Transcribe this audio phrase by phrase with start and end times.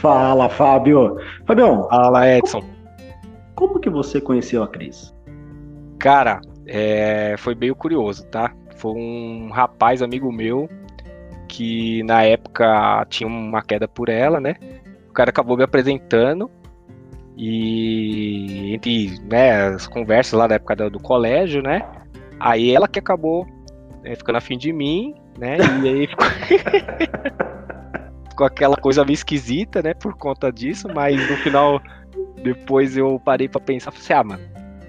[0.00, 1.18] Fala, Fábio.
[1.46, 1.86] Fabião.
[1.88, 2.60] Fala, Edson.
[2.60, 2.72] Como,
[3.54, 5.14] como que você conheceu a Cris?
[5.98, 8.50] Cara, é, foi meio curioso, tá?
[8.76, 10.68] Foi um rapaz amigo meu
[11.46, 14.54] que na época tinha uma queda por ela, né?
[15.10, 16.50] O cara acabou me apresentando
[17.36, 21.86] e entre né, as conversas lá da época do, do colégio, né?
[22.38, 23.46] Aí ela que acabou
[24.02, 25.58] né, ficando afim de mim, né?
[25.82, 26.26] E aí ficou...
[28.40, 29.92] ficou aquela coisa meio esquisita, né?
[29.92, 31.80] Por conta disso, mas no final,
[32.42, 34.42] depois eu parei para pensar, falei assim, ah, mano,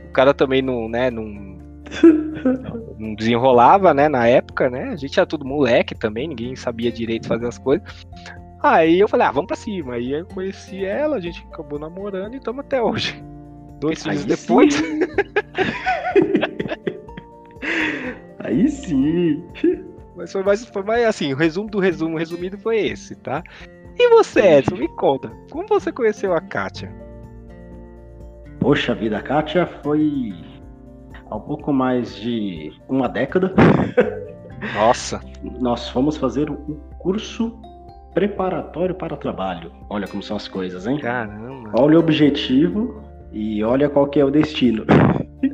[0.07, 1.25] o cara também não, né, não,
[2.97, 4.89] não desenrolava, né, na época, né?
[4.89, 7.85] A gente era tudo moleque também, ninguém sabia direito fazer as coisas.
[8.63, 9.95] Aí eu falei, ah, vamos pra cima.
[9.95, 13.21] Aí eu conheci ela, a gente acabou namorando e estamos até hoje.
[13.79, 14.81] Dois filhos depois.
[18.39, 19.43] Aí sim.
[20.21, 23.41] Mas foi mais, foi mais assim, o resumo do resumo resumido foi esse, tá?
[23.97, 26.93] E você, Edson, me conta, como você conheceu a Kátia?
[28.59, 30.35] Poxa vida, a Kátia foi
[31.27, 33.51] há um pouco mais de uma década.
[34.75, 35.19] Nossa!
[35.59, 37.59] Nós fomos fazer um curso
[38.13, 39.71] preparatório para trabalho.
[39.89, 40.99] Olha como são as coisas, hein?
[40.99, 41.71] Caramba!
[41.73, 43.01] Olha o objetivo
[43.31, 44.85] e olha qual que é o destino.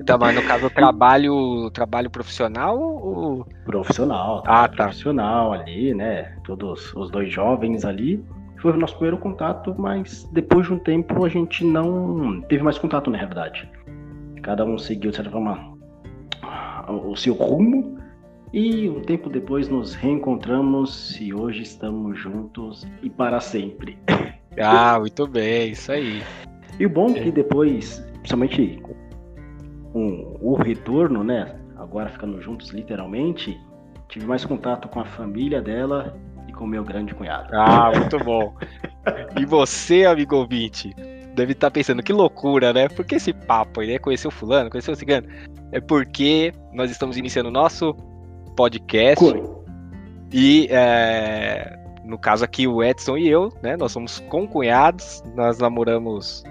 [0.05, 3.45] Tá, mas no caso, trabalho, trabalho profissional ou...
[3.65, 4.43] Profissional.
[4.45, 4.85] Ah, tá.
[4.85, 6.35] Profissional ali, né?
[6.43, 8.23] Todos os dois jovens ali.
[8.57, 12.77] Foi o nosso primeiro contato, mas depois de um tempo a gente não teve mais
[12.77, 13.69] contato, na realidade.
[14.41, 15.77] Cada um seguiu, de certa forma,
[16.87, 17.97] o seu rumo.
[18.53, 23.97] E um tempo depois nos reencontramos e hoje estamos juntos e para sempre.
[24.59, 26.23] Ah, muito bem, isso aí.
[26.79, 28.81] E o bom é que depois, principalmente
[29.97, 31.55] com o retorno, né?
[31.75, 33.59] Agora ficando juntos literalmente,
[34.07, 36.15] tive mais contato com a família dela
[36.47, 37.49] e com o meu grande cunhado.
[37.51, 38.53] Ah, muito bom.
[39.39, 40.93] e você, amigo ouvinte,
[41.35, 42.87] deve estar pensando, que loucura, né?
[42.87, 43.97] Por que esse papo aí, né?
[43.97, 45.27] Conheceu fulano, conheceu o cigano?
[45.71, 47.95] É porque nós estamos iniciando o nosso
[48.55, 49.25] podcast.
[50.31, 51.75] E é,
[52.05, 53.75] no caso aqui, o Edson e eu, né?
[53.75, 56.43] Nós somos concunhados, nós namoramos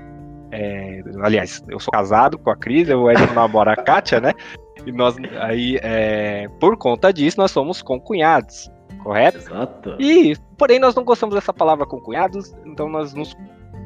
[0.56, 4.32] é, aliás, eu sou casado com a Cris, o Edson namora a Kátia, né?
[4.86, 8.70] E nós, aí, é, por conta disso, nós somos concunhados,
[9.02, 9.38] correto?
[9.38, 9.96] Exato.
[9.98, 13.36] E, porém, nós não gostamos dessa palavra concunhados, então nós nos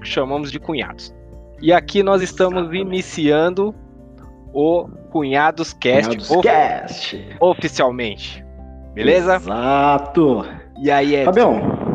[0.02, 1.12] chamamos de cunhados.
[1.60, 2.86] E aqui nós estamos Exatamente.
[2.86, 3.74] iniciando
[4.54, 7.36] o Cunhados Cast, Cunhados of Cast.
[7.40, 8.44] oficialmente.
[8.94, 9.36] Beleza?
[9.36, 10.44] Exato.
[10.80, 11.24] E aí, Edson?
[11.26, 11.89] Fabião,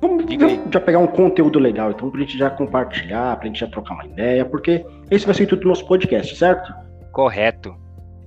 [0.00, 0.24] Vamos,
[0.72, 4.06] já pegar um conteúdo legal, então, pra gente já compartilhar, pra gente já trocar uma
[4.06, 6.72] ideia, porque esse vai ser tudo do nosso podcast, certo?
[7.12, 7.74] Correto.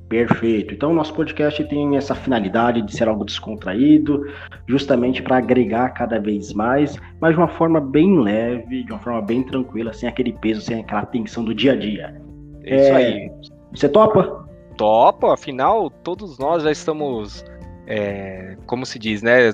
[0.07, 0.75] Perfeito.
[0.75, 4.23] Então, o nosso podcast tem essa finalidade de ser algo descontraído,
[4.67, 9.21] justamente para agregar cada vez mais, mas de uma forma bem leve, de uma forma
[9.23, 12.21] bem tranquila, sem aquele peso, sem aquela tensão do dia a dia.
[12.63, 13.31] É isso aí.
[13.73, 14.47] Você topa?
[14.77, 17.43] Topa, afinal, todos nós já estamos,
[17.87, 19.51] é, como se diz, né?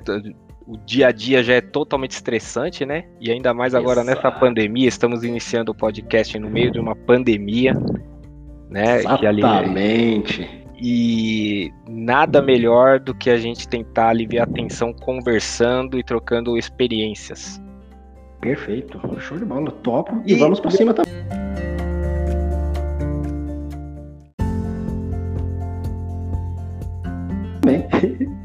[0.70, 3.06] O dia a dia já é totalmente estressante, né?
[3.20, 4.16] E ainda mais agora Exato.
[4.16, 7.74] nessa pandemia, estamos iniciando o podcast no meio de uma pandemia,
[8.70, 9.00] né?
[9.00, 10.48] Exatamente.
[10.80, 17.60] E nada melhor do que a gente tentar aliviar a tensão conversando e trocando experiências.
[18.40, 20.22] Perfeito, show de bola, topo.
[20.24, 21.12] E, e vamos para cima também.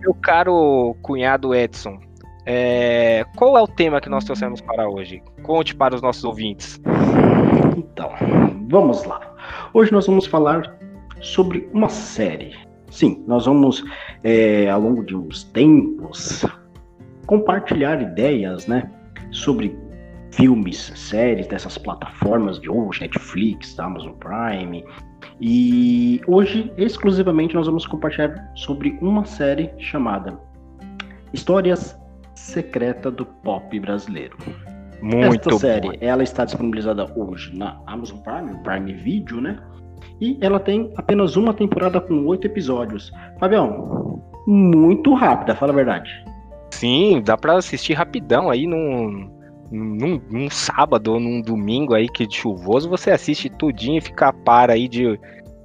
[0.01, 1.99] Meu caro cunhado Edson,
[2.47, 5.23] é, qual é o tema que nós trouxemos para hoje?
[5.43, 6.81] Conte para os nossos ouvintes.
[7.77, 8.11] Então,
[8.69, 9.21] vamos lá.
[9.73, 10.77] Hoje nós vamos falar
[11.21, 12.55] sobre uma série.
[12.91, 13.83] Sim, nós vamos,
[14.23, 16.45] é, ao longo de uns tempos,
[17.27, 18.91] compartilhar ideias, né,
[19.31, 19.77] sobre
[20.31, 24.85] filmes, séries dessas plataformas de hoje, Netflix, Amazon Prime.
[25.41, 30.39] E hoje, exclusivamente, nós vamos compartilhar sobre uma série chamada
[31.33, 31.99] Histórias
[32.45, 34.37] secreta do pop brasileiro.
[35.01, 35.97] Muito Esta série, bom.
[36.01, 39.59] ela está disponibilizada hoje na Amazon Prime, Prime Video, né?
[40.21, 43.13] E ela tem apenas uma temporada com oito episódios.
[43.41, 46.11] Fabião, muito rápida, fala a verdade.
[46.71, 49.31] Sim, dá para assistir rapidão aí num,
[49.71, 54.29] num, num, sábado ou num domingo aí que de chuvoso, você assiste tudinho e fica
[54.29, 55.19] a par aí de,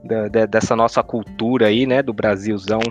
[0.03, 2.81] de, de, dessa nossa cultura aí, né, do Brasilzão.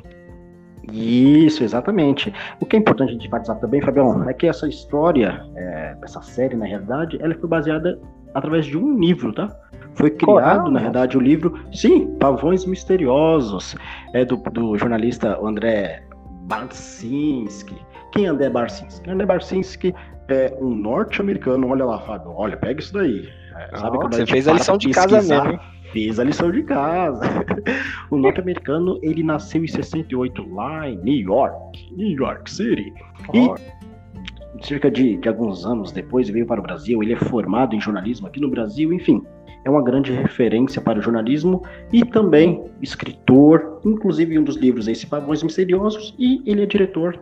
[0.92, 2.32] Isso, exatamente.
[2.60, 6.22] O que é importante a gente enfatizar também, Fabião, é que essa história, é, essa
[6.22, 7.98] série, na realidade, ela foi baseada
[8.34, 9.54] através de um livro, tá?
[9.94, 13.74] Foi criado, na verdade, o livro, sim, Pavões Misteriosos,
[14.14, 16.02] é do, do jornalista André
[16.42, 17.76] Barcinski.
[18.12, 19.10] Quem é André Barcinski?
[19.10, 19.94] André Barcinski
[20.28, 21.68] é um norte-americano.
[21.68, 22.32] Olha lá, Fábio.
[22.36, 23.28] Olha, pega isso daí.
[23.56, 25.60] É, sabe você fez a lição de casa mesmo.
[25.92, 27.22] Fez a lição de casa.
[28.10, 32.92] o norte-americano, ele nasceu em 68 lá em New York, New York City.
[33.34, 37.02] E cerca de, de alguns anos depois veio para o Brasil.
[37.02, 39.22] Ele é formado em jornalismo aqui no Brasil, enfim
[39.64, 41.62] é uma grande referência para o jornalismo
[41.92, 47.18] e também escritor, inclusive um dos livros esse Pavões Misteriosos, e ele é diretor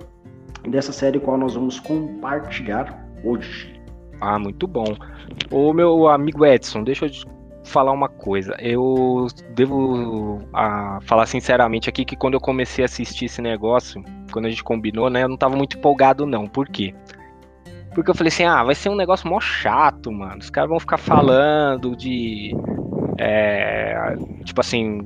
[0.68, 3.80] dessa série qual nós vamos compartilhar hoje.
[4.20, 4.96] Ah, muito bom.
[5.50, 7.10] O meu amigo Edson, deixa eu
[7.66, 8.56] falar uma coisa.
[8.58, 14.02] Eu devo a, falar sinceramente aqui que quando eu comecei a assistir esse negócio,
[14.32, 16.46] quando a gente combinou, né, eu não estava muito empolgado não.
[16.46, 16.94] Por quê?
[17.94, 20.38] Porque eu falei assim, ah, vai ser um negócio mó chato, mano.
[20.38, 22.54] Os caras vão ficar falando de.
[23.18, 24.14] É,
[24.44, 25.00] tipo assim.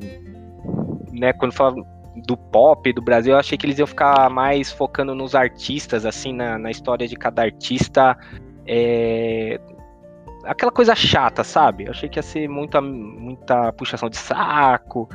[1.13, 1.75] Né, quando fala
[2.27, 6.33] do pop do Brasil, eu achei que eles iam ficar mais focando nos artistas, assim,
[6.33, 8.17] na, na história de cada artista.
[8.67, 9.61] É,
[10.45, 11.85] aquela coisa chata, sabe?
[11.85, 15.09] Eu achei que ia ser muita, muita puxação de saco.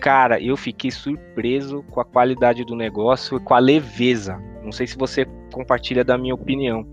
[0.00, 4.40] Cara, eu fiquei surpreso com a qualidade do negócio e com a leveza.
[4.62, 6.86] Não sei se você compartilha da minha opinião.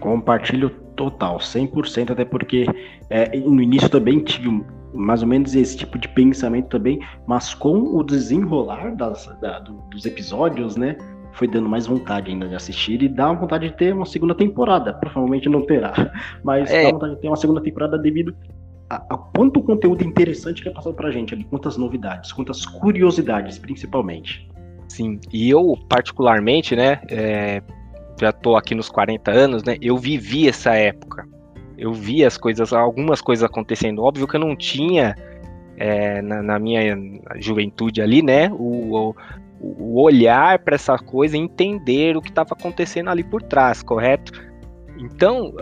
[0.00, 2.66] Compartilho total, 100%, até porque
[3.08, 7.96] é, no início também tive mais ou menos esse tipo de pensamento também, mas com
[7.96, 10.96] o desenrolar das, da, dos episódios, né,
[11.38, 14.92] foi dando mais vontade ainda de assistir e dá vontade de ter uma segunda temporada.
[14.92, 16.12] Provavelmente não terá,
[16.42, 16.84] mas é.
[16.84, 18.34] dá vontade de ter uma segunda temporada devido
[18.90, 23.58] a, a quanto conteúdo interessante que é passado pra gente ali, quantas novidades, quantas curiosidades,
[23.58, 24.48] principalmente.
[24.88, 27.62] Sim, e eu particularmente, né, é,
[28.20, 29.76] já tô aqui nos 40 anos, né?
[29.80, 31.26] Eu vivi essa época.
[31.76, 34.02] Eu vi as coisas, algumas coisas acontecendo.
[34.02, 35.14] Óbvio que eu não tinha
[35.76, 36.96] é, na, na, minha
[37.36, 38.50] juventude ali, né?
[38.50, 39.16] O, o,
[39.60, 44.32] o olhar para essa coisa e entender o que estava acontecendo ali por trás, correto?
[44.98, 45.52] Então,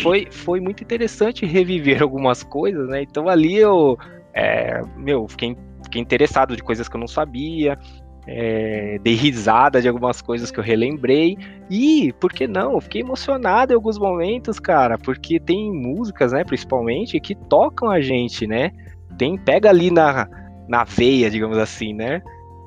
[0.00, 3.02] foi, foi muito interessante reviver algumas coisas, né?
[3.02, 3.98] Então ali eu,
[4.34, 7.78] é, meu, fiquei, fiquei interessado de coisas que eu não sabia,
[8.26, 11.36] é, dei risada de algumas coisas que eu relembrei.
[11.68, 12.80] E, por que não?
[12.80, 18.46] fiquei emocionado em alguns momentos, cara, porque tem músicas, né, principalmente, que tocam a gente,
[18.46, 18.72] né?
[19.16, 20.28] Tem, pega ali na,
[20.68, 22.22] na veia, digamos assim, né?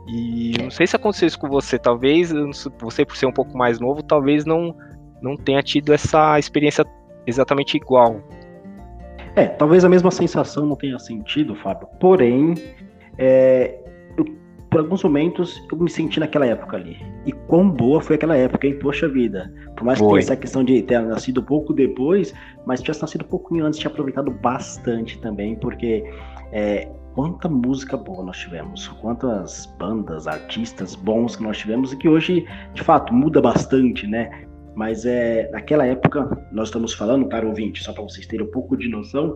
[0.07, 2.33] E não sei se aconteceu isso com você, talvez
[2.79, 4.75] você, por ser um pouco mais novo, talvez não,
[5.21, 6.85] não tenha tido essa experiência
[7.25, 8.21] exatamente igual.
[9.35, 11.87] É, talvez a mesma sensação não tenha sentido, Fábio.
[11.99, 12.53] Porém,
[13.17, 13.79] é,
[14.73, 16.97] por alguns momentos eu me senti naquela época ali.
[17.27, 18.77] E quão boa foi aquela época, hein?
[18.79, 19.53] Poxa vida.
[19.75, 22.33] Por mais que tenha essa questão de ter nascido pouco depois,
[22.65, 26.03] mas tivesse nascido pouco antes, tinha aproveitado bastante também, porque
[26.51, 32.09] é, quanta música boa nós tivemos, quantas bandas, artistas bons que nós tivemos e que
[32.09, 34.45] hoje, de fato, muda bastante, né?
[34.75, 38.75] Mas é, naquela época, nós estamos falando, caro ouvinte, só para vocês terem um pouco
[38.75, 39.35] de noção,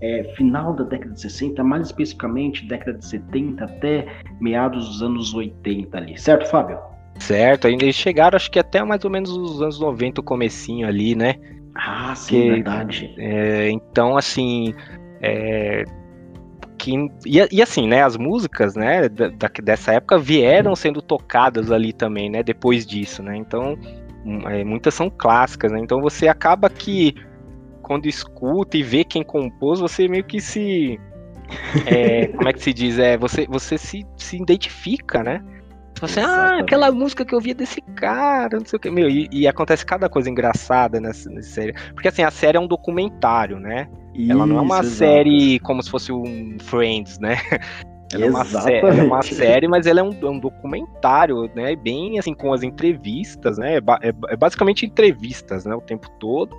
[0.00, 4.06] é, final da década de 60, mais especificamente década de 70 até
[4.40, 6.78] meados dos anos 80 ali, certo, Fábio?
[7.18, 10.86] Certo, ainda eles chegaram acho que até mais ou menos os anos 90, o comecinho
[10.86, 11.34] ali, né?
[11.74, 13.14] Ah, sim, que, verdade.
[13.18, 14.72] É, então, assim,
[15.20, 15.84] é,
[16.78, 16.94] que,
[17.26, 22.30] e, e, assim, né, as músicas, né, da, dessa época vieram sendo tocadas ali também,
[22.30, 23.76] né, depois disso, né, então
[24.24, 27.14] hum, é, muitas são clássicas, né, então você acaba que
[27.88, 31.00] quando escuta e vê quem compôs, você meio que se.
[31.86, 32.98] É, como é que se diz?
[32.98, 35.42] É, você, você se, se identifica, né?
[35.98, 38.90] Você, tipo ah, aquela música que eu via desse cara, não sei o que.
[38.90, 41.72] Meu, e, e acontece cada coisa engraçada nessa, nessa, série.
[41.94, 43.88] Porque assim, a série é um documentário, né?
[44.18, 44.96] Isso, Ela não é uma exato.
[44.96, 47.36] série como se fosse um Friends, né?
[48.12, 51.76] Ela é, uma série, é uma série, mas ela é um, é um, documentário, né?
[51.76, 53.74] Bem assim, com as entrevistas, né?
[53.74, 55.74] É, é, é basicamente entrevistas, né?
[55.74, 56.56] O tempo todo.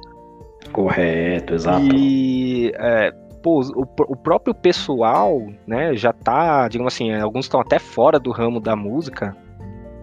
[0.72, 1.88] Correto, exato.
[1.96, 3.12] E é,
[3.42, 8.30] pô, o, o, próprio pessoal, né, já tá, digamos assim, alguns estão até fora do
[8.30, 9.36] ramo da música,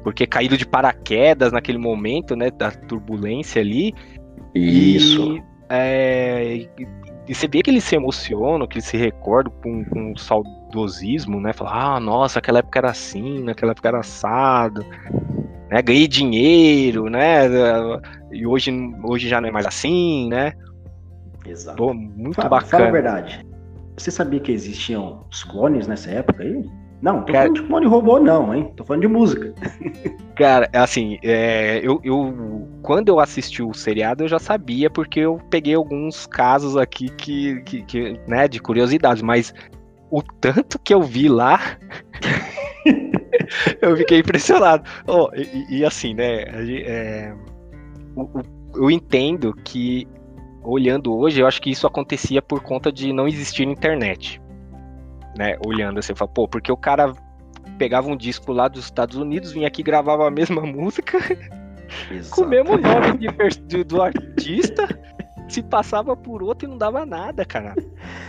[0.03, 3.95] porque caíram de paraquedas naquele momento, né, da turbulência ali.
[4.53, 5.37] Isso.
[5.37, 6.69] E, é,
[7.29, 11.53] e você vê que eles se emocionam, que eles se recordam com, com saudosismo, né?
[11.53, 14.85] Falar, ah, nossa, aquela época era assim, naquela época era assado
[15.71, 15.83] né?
[15.83, 17.47] Ganhei dinheiro, né?
[18.33, 20.53] E hoje, hoje já não é mais assim, né?
[21.45, 21.77] Exato.
[21.77, 22.71] Pô, muito fala, bacana.
[22.71, 23.47] Fala a verdade.
[23.97, 26.65] Você sabia que existiam os clones nessa época aí?
[27.01, 28.73] Não, tô Cara, falando de clone robô, não, hein?
[28.77, 29.55] Tô falando de música.
[30.35, 35.39] Cara, assim, é, eu, eu, quando eu assisti o seriado, eu já sabia, porque eu
[35.51, 39.53] peguei alguns casos aqui que, que, que né, de curiosidade, mas
[40.11, 41.61] o tanto que eu vi lá
[43.81, 44.85] eu fiquei impressionado.
[45.07, 46.43] Oh, e, e, assim, né?
[46.43, 47.35] É,
[48.75, 50.07] eu entendo que,
[50.63, 54.41] olhando hoje, eu acho que isso acontecia por conta de não existir internet.
[55.37, 55.57] Né?
[55.67, 57.13] Olhando assim, eu falo, pô, porque o cara
[57.79, 61.19] pegava um disco lá dos Estados Unidos, vinha aqui gravava a mesma música,
[62.11, 62.35] Exato.
[62.35, 63.19] com o mesmo nome
[63.67, 64.89] de, do artista,
[65.49, 67.75] se passava por outro e não dava nada, cara.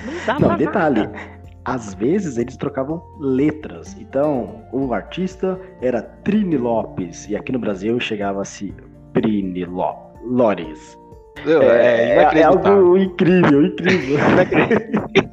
[0.05, 1.07] Não dava não, detalhe.
[1.07, 1.37] Nada
[1.67, 3.97] às vezes eles trocavam letras.
[3.99, 8.73] Então, o artista era Trini Lopes e aqui no Brasil chegava-se
[9.11, 10.97] Prini Lores.
[11.45, 14.17] é, é, é, é, algo incrível, incrível.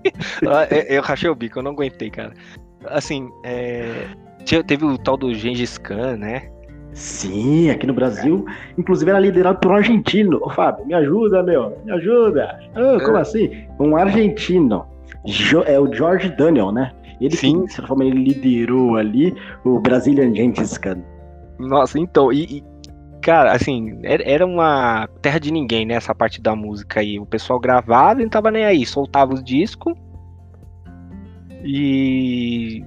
[0.88, 2.32] eu rachei o bico, eu não aguentei, cara.
[2.86, 4.06] Assim, é,
[4.66, 6.50] teve o tal do Gengis Khan, né?
[6.92, 8.46] Sim, aqui no Brasil,
[8.78, 10.38] inclusive era liderado por um argentino.
[10.42, 12.60] Ô, Fábio, me ajuda, meu, me ajuda.
[13.04, 13.20] Como é.
[13.20, 13.66] assim?
[13.80, 14.86] Um argentino.
[15.26, 16.92] Jo, é o George Daniel, né?
[17.20, 17.64] Ele Sim.
[17.64, 19.34] de certa forma, ele liderou ali
[19.64, 21.02] o Brazilian Gents Khan.
[21.58, 22.64] Nossa, então, e, e,
[23.20, 25.94] cara, assim, era uma terra de ninguém, né?
[25.94, 27.18] Essa parte da música aí.
[27.18, 29.94] O pessoal gravava e não tava nem aí, soltava os discos
[31.64, 32.84] e,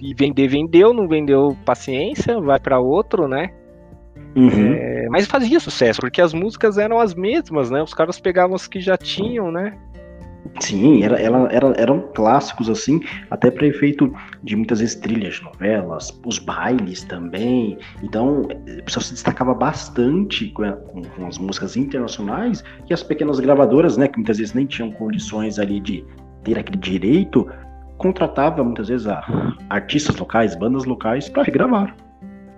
[0.00, 3.50] e vender, vendeu, não vendeu, paciência, vai para outro, né?
[4.34, 4.72] Uhum.
[4.72, 7.82] É, mas fazia sucesso, porque as músicas eram as mesmas, né?
[7.82, 9.76] Os caras pegavam as que já tinham, né?
[10.60, 16.18] Sim, era, ela, era, eram clássicos assim, até para efeito de muitas vezes trilhas, novelas,
[16.24, 17.78] os bailes também.
[18.02, 23.40] Então, o pessoal se destacava bastante com, com, com, as músicas internacionais e as pequenas
[23.40, 26.04] gravadoras, né, que muitas vezes nem tinham condições ali de
[26.44, 27.46] ter aquele direito,
[27.98, 29.06] contratava muitas vezes
[29.70, 31.94] artistas locais, bandas locais para regravar.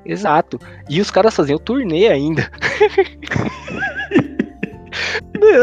[0.05, 0.59] Exato.
[0.89, 2.51] E os caras faziam turnê ainda.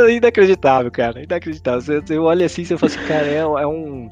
[0.09, 1.23] Inacreditável, cara.
[1.23, 1.81] Inacreditável.
[1.81, 4.09] Você, você olha assim e você fala assim, cara, é, é, um.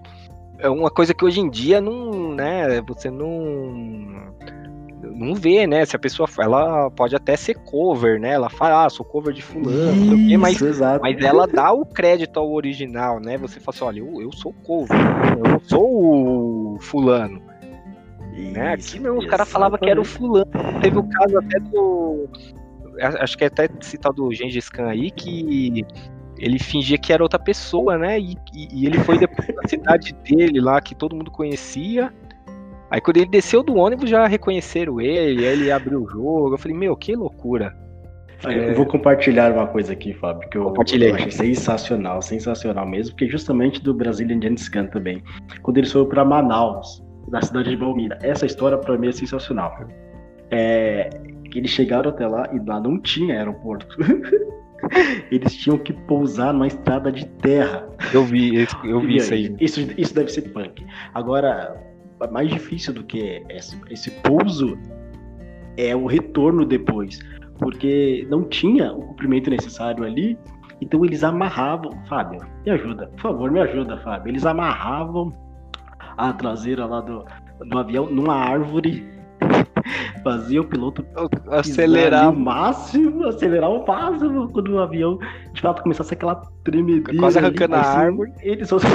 [0.59, 2.33] É uma coisa que hoje em dia não.
[2.35, 2.81] né?
[2.87, 4.12] Você não.
[5.15, 5.85] Não vê, né?
[5.85, 6.27] Se a pessoa.
[6.39, 8.31] Ela pode até ser cover, né?
[8.31, 10.59] Ela fala, ah, sou cover de fulano, Isso, quê, mas,
[11.01, 13.37] mas ela dá o crédito ao original, né?
[13.37, 14.97] Você fala assim, olha, eu, eu sou cover,
[15.45, 17.41] eu sou o fulano.
[18.33, 18.73] Isso, né?
[18.73, 20.47] Aqui não, o cara falava que era o fulano.
[20.81, 22.27] Teve o caso até do
[23.19, 25.85] acho que é até citado o Gengis Khan aí, que
[26.37, 28.19] ele fingia que era outra pessoa, né?
[28.19, 32.13] E, e, e ele foi depois da cidade dele lá, que todo mundo conhecia.
[32.93, 36.53] Aí quando ele desceu do ônibus, já reconheceram ele, ele abriu o jogo.
[36.53, 37.75] Eu falei, meu, que loucura.
[38.45, 38.69] É...
[38.69, 43.27] Eu vou compartilhar uma coisa aqui, Fábio, que eu, eu achei sensacional, sensacional mesmo, porque
[43.27, 45.23] justamente do Brazilian Gengis Khan também.
[45.63, 48.19] Quando eles foram para Manaus, na cidade de Balmira.
[48.21, 49.75] Essa história para mim é sensacional.
[50.51, 51.09] É,
[51.49, 53.87] que eles chegaram até lá e lá não tinha aeroporto.
[55.31, 57.89] eles tinham que pousar numa estrada de terra.
[58.13, 59.55] Eu vi, eu vi isso aí.
[59.59, 60.85] Isso, isso deve ser punk.
[61.11, 61.75] Agora,
[62.31, 64.77] mais difícil do que esse, esse pouso
[65.77, 67.19] é o retorno depois,
[67.59, 70.37] porque não tinha o comprimento necessário ali,
[70.81, 71.91] então eles amarravam.
[72.07, 74.31] Fábio, me ajuda, por favor, me ajuda, Fábio.
[74.31, 75.33] Eles amarravam
[76.17, 77.25] a traseira lá do,
[77.65, 79.03] do avião numa árvore
[80.23, 81.05] fazia o piloto
[81.47, 85.19] acelerar o máximo, acelerar o máximo quando o avião
[85.53, 87.19] de fato começasse aquela tremedeira.
[87.19, 88.33] Quase arrancando ali, a assim, árvore.
[88.41, 88.77] Ele só...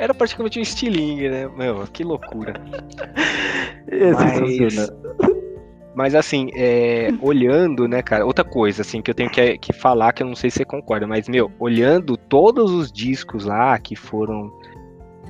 [0.00, 1.46] Era praticamente um estilingue, né?
[1.48, 2.54] Meu, que loucura.
[3.92, 4.90] É Mas...
[5.94, 10.12] Mas assim, é, olhando, né, cara, outra coisa, assim, que eu tenho que, que falar,
[10.12, 13.96] que eu não sei se você concorda, mas, meu, olhando todos os discos lá que
[13.96, 14.52] foram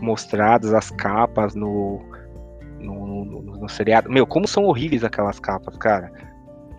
[0.00, 2.00] mostrados, as capas no,
[2.78, 4.10] no, no, no, seriado.
[4.10, 6.12] Meu, como são horríveis aquelas capas, cara.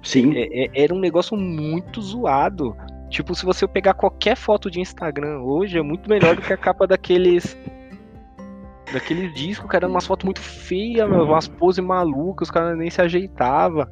[0.03, 0.37] Sim.
[0.37, 2.75] É, é, era um negócio muito zoado.
[3.09, 6.57] Tipo, se você pegar qualquer foto de Instagram hoje, é muito melhor do que a
[6.57, 7.57] capa daqueles.
[8.93, 13.89] Daqueles discos, cara, umas fotos muito feias, umas poses malucas, os caras nem se ajeitava.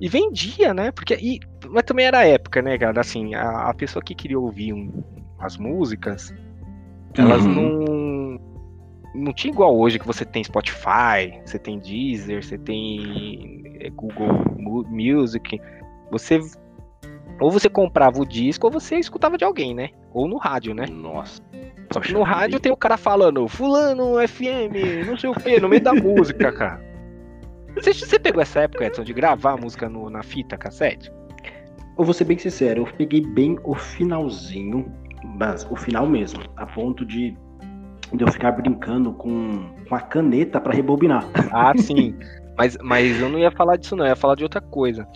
[0.00, 0.90] E vendia, né?
[0.90, 1.14] Porque.
[1.14, 3.00] E, mas também era a época, né, cara?
[3.00, 5.02] Assim, a, a pessoa que queria ouvir um,
[5.38, 6.34] as músicas,
[7.16, 7.52] elas uhum.
[7.54, 8.52] não
[9.14, 14.86] não tinha igual hoje que você tem Spotify, você tem Deezer, você tem é, Google
[14.88, 15.60] Music.
[16.10, 16.40] Você
[17.40, 19.90] ou você comprava o disco ou você escutava de alguém, né?
[20.12, 20.86] Ou no rádio, né?
[20.86, 21.42] Nossa.
[22.00, 25.82] Que no rádio tem o cara falando Fulano FM, não sei o que, no meio
[25.82, 26.80] da música, cara.
[27.74, 31.10] Você, você pegou essa época, Edson, de gravar a música no, na fita cassete?
[31.98, 34.92] Eu vou ser bem sincero, eu peguei bem o finalzinho,
[35.24, 37.36] mas o final mesmo, a ponto de
[38.14, 41.24] de eu ficar brincando com, com a caneta para rebobinar.
[41.50, 42.14] Ah, sim.
[42.56, 45.06] Mas, mas eu não ia falar disso, não, eu ia falar de outra coisa.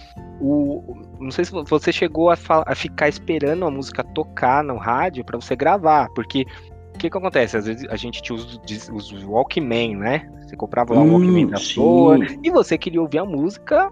[0.40, 5.24] O, não sei se você chegou a, a ficar esperando a música tocar no rádio
[5.24, 6.46] para você gravar, porque
[6.94, 7.56] o que que acontece?
[7.56, 10.30] Às vezes a gente tinha os, os Walkman, né?
[10.46, 13.90] Você comprava lá o hum, Walkman da sua e você queria ouvir a música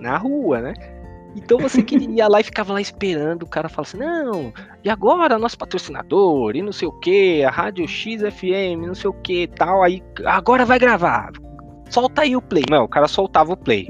[0.00, 0.74] na rua, né?
[1.36, 4.52] Então você queria lá e ficava lá esperando, o cara fala assim, não,
[4.84, 9.14] e agora nosso patrocinador, e não sei o que, a Rádio XFM, não sei o
[9.14, 11.32] que tal, aí agora vai gravar.
[11.94, 12.64] Solta aí o play.
[12.68, 13.88] Não, o cara soltava o play.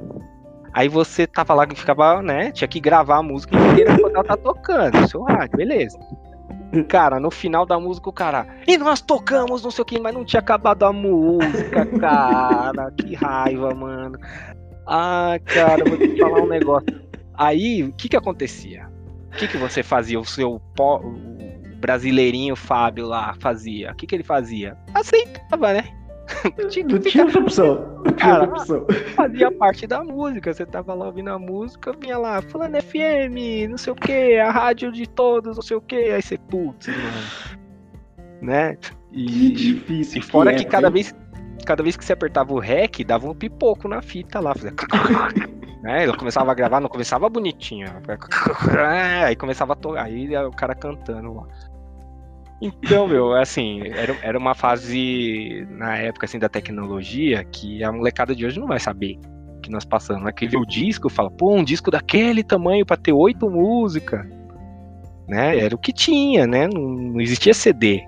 [0.75, 2.52] Aí você tava lá que ficava, né?
[2.52, 5.99] Tinha que gravar a música inteira quando ela tá tocando, seu rádio, beleza.
[6.87, 8.46] Cara, no final da música o cara.
[8.66, 12.90] E nós tocamos, não sei o que, mas não tinha acabado a música, cara.
[12.90, 14.18] que raiva, mano.
[14.87, 17.00] Ah, cara, vou te falar um negócio.
[17.32, 18.87] Aí, o que que acontecia?
[19.32, 20.20] O que que você fazia?
[20.20, 20.96] O seu po...
[20.96, 23.92] o brasileirinho Fábio lá fazia?
[23.92, 24.76] O que que ele fazia?
[24.92, 26.03] Aceitava, né?
[26.71, 28.02] tinha não tinha outra opção.
[28.04, 28.87] Não tinha outra opção.
[29.14, 30.52] Fazia parte da música.
[30.52, 34.50] Você tava lá ouvindo a música, vinha lá, falando FM, não sei o que, a
[34.50, 35.97] rádio de todos, não sei o que.
[35.97, 37.54] Aí você, putz, mano.
[38.43, 38.76] Né?
[39.12, 40.21] E, que difícil.
[40.21, 41.14] E fora que, é, que cada vez
[41.64, 44.54] cada vez que você apertava o REC, dava um pipoco na fita lá.
[44.54, 44.73] Fazia...
[45.83, 46.04] né?
[46.04, 47.88] Ela começava a gravar, não começava bonitinho.
[49.25, 51.47] Aí começava a tocar, aí o cara cantando lá.
[52.64, 58.35] Então, meu, assim, era, era uma fase na época assim da tecnologia que a molecada
[58.35, 59.18] de hoje não vai saber
[59.62, 60.33] que nós passamos.
[60.33, 64.26] Que vê o disco fala, pô, um disco daquele tamanho para ter oito músicas.
[65.28, 65.59] Né?
[65.59, 66.66] Era o que tinha, né?
[66.66, 68.02] Não, não existia CD.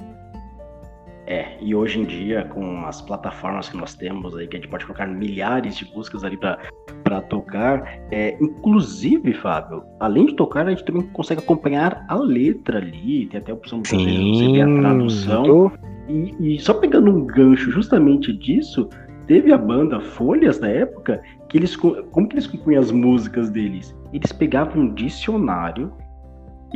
[1.27, 4.71] É, e hoje em dia, com as plataformas que nós temos aí, que a gente
[4.71, 10.71] pode colocar milhares de músicas ali para tocar, é, inclusive, Fábio, além de tocar, a
[10.71, 14.81] gente também consegue acompanhar a letra ali, tem até a opção de você ver a
[14.81, 15.73] tradução.
[16.09, 18.89] E, e só pegando um gancho justamente disso,
[19.27, 23.93] teve a banda Folhas na época, que eles como que eles compunham as músicas deles?
[24.13, 25.93] Eles pegavam um dicionário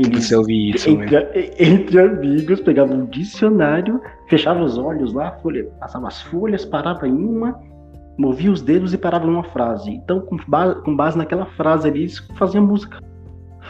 [0.00, 6.22] eles, isso, entre, entre, amigos, pegavam um dicionário, fechavam os olhos lá, folha, passava as
[6.22, 7.58] folhas, parava em uma,
[8.18, 9.90] movia os dedos e parava numa frase.
[9.90, 12.98] Então, com base, com base naquela frase ali, eles faziam música.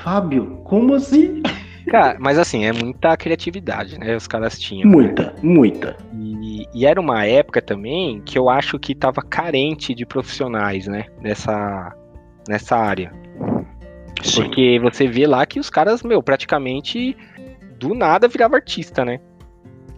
[0.02, 1.42] Fábio, como assim?
[1.88, 4.14] Cara, mas assim, é muita criatividade, né?
[4.14, 4.88] Os caras tinham.
[4.88, 5.32] Muita, né?
[5.42, 5.96] muita.
[6.14, 11.06] E, e, era uma época também que eu acho que tava carente de profissionais, né?
[11.20, 11.92] Nessa,
[12.48, 13.12] nessa área.
[14.22, 14.44] Sim.
[14.44, 17.16] Porque você vê lá que os caras, meu, praticamente
[17.78, 19.20] do nada virava artista, né?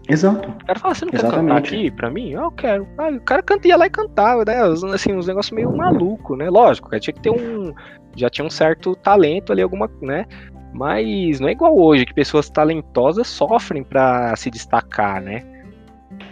[0.08, 0.48] Exato.
[0.48, 1.35] O cara fala, você não Exatamente.
[1.35, 2.35] quer cantar aqui pra mim?
[2.35, 2.88] Ah, eu quero.
[2.98, 4.61] Ah, o cara canta, ia lá e cantava, né?
[4.92, 6.50] Assim, uns negócios meio maluco, né?
[6.50, 7.72] Lógico, tinha que ter um.
[8.16, 10.26] Já tinha um certo talento ali, alguma, né?
[10.74, 15.42] Mas não é igual hoje, que pessoas talentosas sofrem para se destacar, né?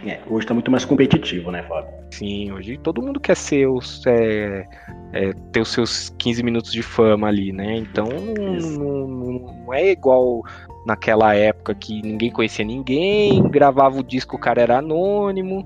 [0.05, 1.91] É, hoje tá muito mais competitivo, né, Fábio?
[2.11, 4.67] Sim, hoje todo mundo quer ser os, é,
[5.13, 7.77] é, ter os seus 15 minutos de fama ali, né?
[7.77, 10.41] Então não, não, é igual
[10.85, 15.63] naquela época que ninguém conhecia ninguém, gravava o disco, o cara era anônimo.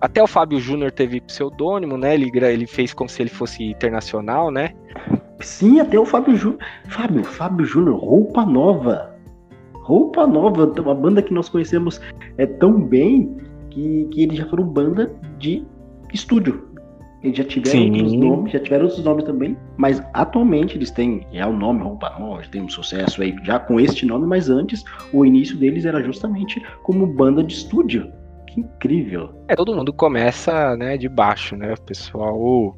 [0.00, 2.14] Até o Fábio Júnior teve pseudônimo, né?
[2.14, 4.72] Ele, ele fez como se ele fosse internacional, né?
[5.40, 6.60] Sim, até o Fábio Júnior.
[6.88, 9.17] Fábio, Fábio Júnior, roupa nova.
[9.88, 11.98] Roupa nova, uma banda que nós conhecemos
[12.36, 13.34] é tão bem
[13.70, 15.66] que, que eles já foram banda de
[16.12, 16.68] estúdio.
[17.22, 17.92] Eles já tiveram Sim.
[17.92, 22.14] outros nomes, já tiveram outros nomes também, mas atualmente eles têm já o nome Roupa
[22.18, 26.02] Nova, tem um sucesso aí já com este nome, mas antes o início deles era
[26.02, 28.12] justamente como banda de estúdio.
[28.46, 29.30] Que incrível.
[29.48, 31.72] É, todo mundo começa, né, de baixo, né?
[31.72, 32.76] O pessoal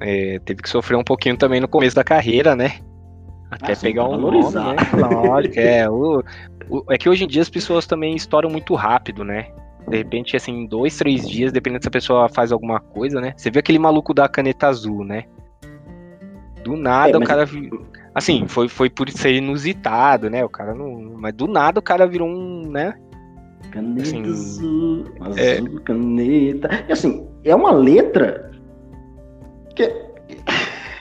[0.00, 2.76] é, teve que sofrer um pouquinho também no começo da carreira, né?
[3.52, 4.64] Até ah, pegar um valorizar.
[4.64, 5.28] nome, né?
[5.28, 5.90] Lógico, é.
[5.90, 6.24] O,
[6.70, 9.48] o, é que hoje em dia as pessoas também estouram muito rápido, né?
[9.86, 13.34] De repente, assim, dois, três dias, dependendo se a pessoa faz alguma coisa, né?
[13.36, 15.24] Você vê aquele maluco da caneta azul, né?
[16.64, 17.44] Do nada é, o cara.
[18.14, 20.42] Assim, foi, foi por ser inusitado, né?
[20.42, 21.14] O cara não.
[21.18, 22.94] Mas do nada o cara virou um, né?
[23.70, 25.80] Caneta assim, azul, azul, é...
[25.84, 26.84] caneta.
[26.88, 28.50] E assim, é uma letra
[29.74, 29.82] que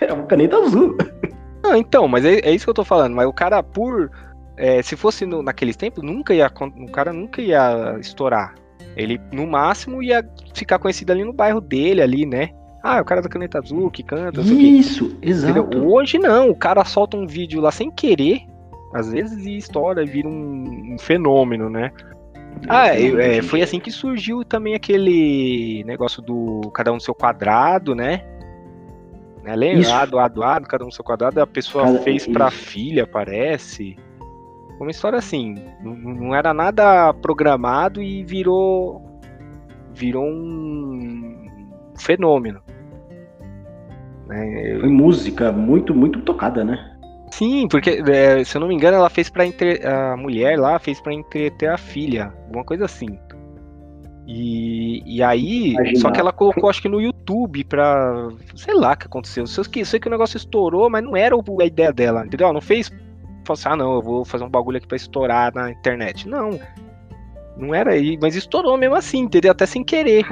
[0.01, 0.97] é uma caneta azul.
[1.71, 3.15] Não, então, mas é, é, isso que eu tô falando.
[3.15, 4.11] Mas o cara, por.
[4.57, 6.47] É, se fosse no, naqueles tempos, nunca ia.
[6.47, 8.53] O cara nunca ia estourar.
[8.97, 12.49] Ele, no máximo, ia ficar conhecido ali no bairro dele, ali, né?
[12.83, 14.41] Ah, é o cara da caneta azul que canta.
[14.41, 15.59] Isso, exato.
[15.59, 15.87] Entendeu?
[15.87, 18.41] Hoje não, o cara solta um vídeo lá sem querer,
[18.93, 21.91] às vezes, e estoura, vira um, um fenômeno, né?
[22.67, 27.15] Ah, é, é, foi assim que surgiu também aquele negócio do cada um no seu
[27.15, 28.25] quadrado, né?
[29.43, 29.89] Lembra?
[29.89, 31.99] Lado, lado, lado, cada um no seu quadrado, a pessoa cada...
[31.99, 32.57] fez pra Isso.
[32.57, 33.97] filha, parece.
[34.79, 39.01] Uma história assim, não, não era nada programado e virou
[39.93, 41.47] virou um
[41.97, 42.61] fenômeno.
[44.27, 44.77] Né?
[44.79, 46.97] Foi música muito, muito tocada, né?
[47.31, 49.85] Sim, porque é, se eu não me engano, ela fez pra entre...
[49.85, 53.19] a mulher lá fez para entreter a filha, alguma coisa assim.
[54.27, 55.99] E, e aí, Imagina.
[55.99, 58.29] só que ela colocou, acho que no YouTube pra.
[58.55, 59.47] Sei lá o que aconteceu.
[59.47, 62.45] Sei que, sei que o negócio estourou, mas não era a ideia dela, entendeu?
[62.45, 62.89] Ela não fez.
[63.43, 66.27] Falou assim, ah, não, eu vou fazer um bagulho aqui pra estourar na internet.
[66.29, 66.59] Não.
[67.57, 69.51] Não era aí, mas estourou mesmo assim, entendeu?
[69.51, 70.25] Até sem querer.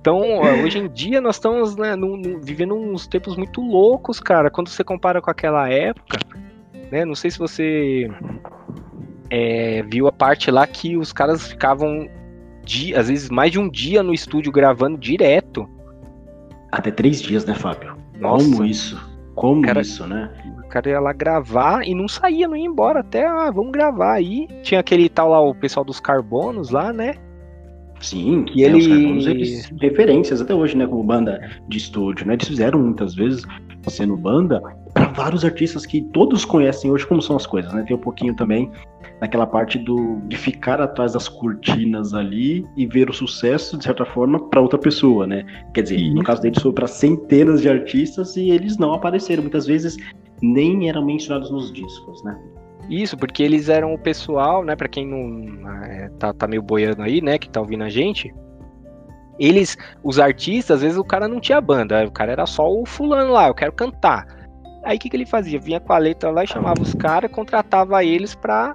[0.00, 1.94] Então, hoje em dia nós estamos né,
[2.42, 4.50] vivendo uns tempos muito loucos, cara.
[4.50, 6.18] Quando você compara com aquela época,
[6.90, 7.04] né?
[7.04, 8.10] Não sei se você
[9.28, 12.08] é, viu a parte lá que os caras ficavam
[12.70, 15.68] dia, às vezes mais de um dia no estúdio gravando direto.
[16.70, 17.96] Até três dias, né, Fábio?
[18.18, 18.44] Nossa.
[18.44, 19.10] Como isso?
[19.34, 20.30] Como cara, isso, né?
[20.64, 23.00] O cara ia lá gravar e não saía, não ia embora.
[23.00, 24.46] Até, ah, vamos gravar aí.
[24.62, 27.14] Tinha aquele tal lá, o pessoal dos carbonos lá, né?
[28.00, 28.78] Sim, que ele...
[28.78, 32.34] os carbonos, eles referências até hoje, né, como banda de estúdio, né?
[32.34, 33.42] Eles fizeram muitas vezes
[33.88, 37.84] sendo banda para vários artistas que todos conhecem hoje como são as coisas, né?
[37.86, 38.70] Tem um pouquinho também
[39.20, 44.04] naquela parte do de ficar atrás das cortinas ali e ver o sucesso de certa
[44.04, 45.44] forma para outra pessoa, né?
[45.74, 46.14] Quer dizer, Sim.
[46.14, 49.96] no caso deles foi para centenas de artistas e eles não apareceram muitas vezes
[50.42, 52.38] nem eram mencionados nos discos, né?
[52.88, 54.74] Isso, porque eles eram o pessoal, né?
[54.74, 57.38] Para quem não é, tá, tá meio boiando aí, né?
[57.38, 58.34] Que tá ouvindo a gente,
[59.40, 62.84] eles, os artistas, às vezes o cara não tinha banda, o cara era só o
[62.84, 64.39] fulano lá, eu quero cantar.
[64.82, 65.60] Aí o que, que ele fazia?
[65.60, 68.74] Vinha com a letra lá e chamava os caras, contratava eles pra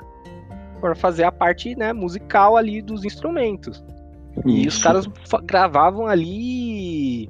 [0.79, 3.83] para fazer a parte né, musical ali dos instrumentos.
[4.37, 4.47] Isso.
[4.47, 5.07] E os caras
[5.43, 7.27] gravavam ali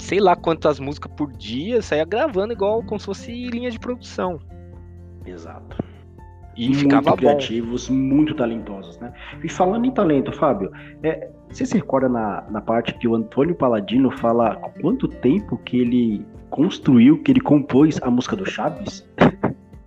[0.00, 4.40] sei lá quantas músicas por dia, saía gravando igual como se fosse linha de produção.
[5.26, 5.76] Exato.
[6.56, 7.94] E muito ficava criativos, bom.
[7.94, 9.12] muito talentosos, né?
[9.42, 13.54] E falando em talento, Fábio, é, você se recorda na, na parte que o Antônio
[13.54, 16.26] Paladino fala quanto tempo que ele
[16.60, 19.08] construiu, que ele compôs a música do Chaves?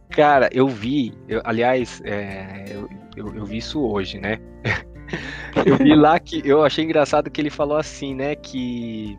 [0.09, 4.39] Cara, eu vi, eu, aliás, é, eu, eu, eu, vi isso hoje, né?
[5.65, 8.35] eu vi lá que eu achei engraçado que ele falou assim, né?
[8.35, 9.15] Que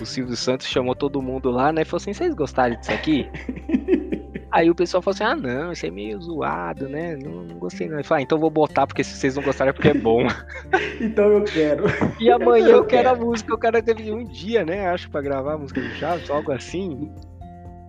[0.00, 1.82] o Silvio Santos chamou todo mundo lá, né?
[1.82, 3.28] E falou assim: vocês gostaram disso aqui?
[4.54, 7.16] Aí o pessoal falou assim: ah, não, isso é meio zoado, né?
[7.16, 7.96] Não, não gostei, não.
[7.96, 10.28] Ele falou: ah, então vou botar, porque se vocês não gostarem é porque é bom.
[11.00, 11.86] então eu quero.
[12.20, 13.52] E amanhã eu, eu quero, quero a música.
[13.52, 14.86] O cara teve um dia, né?
[14.86, 17.10] Acho, pra gravar a música do Chaves, algo assim.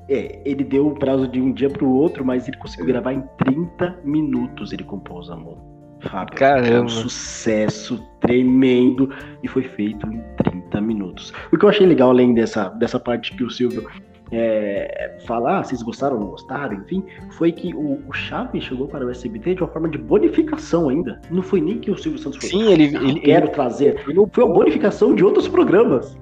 [0.10, 3.22] É, ele deu o prazo de um dia pro outro, mas ele conseguiu gravar em
[3.38, 4.74] 30 minutos.
[4.74, 5.62] Ele compôs a música.
[6.10, 6.36] Fábio.
[6.36, 6.86] Caramba.
[6.86, 11.32] um sucesso tremendo e foi feito em 30 minutos.
[11.52, 13.88] O que eu achei legal, além dessa, dessa parte que o Silvio
[14.32, 18.88] é, falar, ah, vocês gostaram ou não gostaram, enfim, foi que o, o Chaves chegou
[18.88, 21.22] para o SBT de uma forma de bonificação ainda.
[21.30, 22.50] Não foi nem que o Silvio Santos foi.
[22.50, 24.04] Sim, ele, ele quero ele, trazer.
[24.08, 26.18] Ele, foi uma bonificação de outros programas.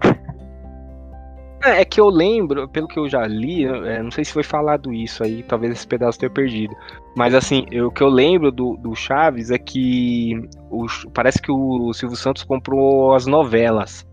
[1.63, 4.44] É, é que eu lembro, pelo que eu já li, é, não sei se foi
[4.44, 6.76] falado isso aí, talvez esse pedaço tenha perdido.
[7.16, 11.94] Mas assim, o que eu lembro do, do Chaves é que o, parece que o
[11.94, 14.06] Silvio Santos comprou as novelas.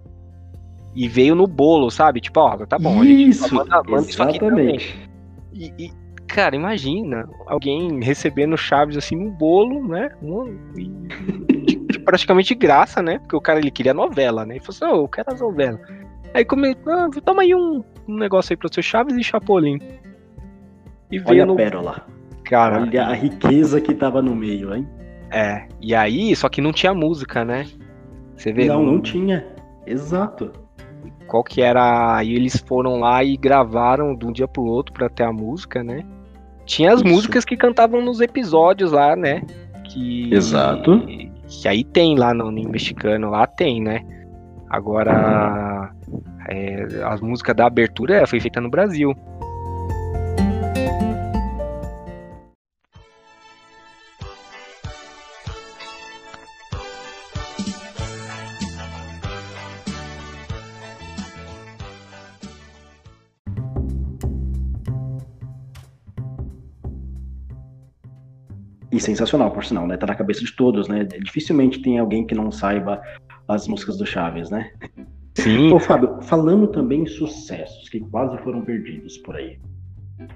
[0.95, 2.21] E veio no bolo, sabe?
[2.21, 5.09] Tipo, ó, tá bom, isso, manda, manda exatamente.
[5.53, 5.93] E, e,
[6.27, 10.11] cara, imagina alguém recebendo Chaves assim no bolo, né?
[10.75, 13.19] De, praticamente de graça, né?
[13.19, 14.55] Porque o cara ele queria novela, né?
[14.57, 15.81] Ele falou assim, oh, eu quero as novelas.
[16.35, 19.79] Aí come, ah, toma aí um, um negócio aí pro seu Chaves e Chapolin.
[21.11, 21.53] E veio Olha no...
[21.55, 22.07] a pérola.
[22.45, 24.89] Cara, Olha a riqueza que tava no meio, hein?
[25.31, 27.67] É, e aí, só que não tinha música, né?
[28.37, 28.67] Você vê?
[28.67, 29.47] Não, não tinha.
[29.87, 30.53] Exato.
[31.31, 32.17] Qual que era.
[32.17, 35.81] Aí eles foram lá e gravaram de um dia pro outro pra ter a música,
[35.85, 36.05] né?
[36.67, 37.09] Tinha as Isso.
[37.09, 39.41] músicas que cantavam nos episódios lá, né?
[39.85, 41.01] Que, Exato.
[41.07, 44.05] Que, que aí tem lá no, no mexicano, lá tem, né?
[44.69, 45.93] Agora,
[46.49, 49.15] é, a música da abertura foi feita no Brasil.
[68.93, 69.97] E sensacional, por sinal, né?
[69.97, 71.05] Tá na cabeça de todos, né?
[71.05, 73.01] Dificilmente tem alguém que não saiba
[73.47, 74.71] as músicas do Chaves, né?
[75.35, 75.73] Sim.
[75.73, 79.59] Ô, Fábio, falando também em sucessos que quase foram perdidos por aí.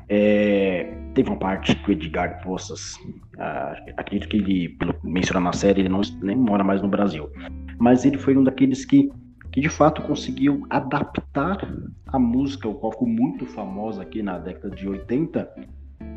[0.08, 2.96] É, teve uma parte que o Edgar Poças,
[3.38, 7.30] ah, acredito que ele, pelo mencionar na série, ele não nem mora mais no Brasil,
[7.78, 9.10] mas ele foi um daqueles que,
[9.52, 11.58] que de fato conseguiu adaptar
[12.06, 15.50] a música, o qual ficou muito famosa aqui na década de 80,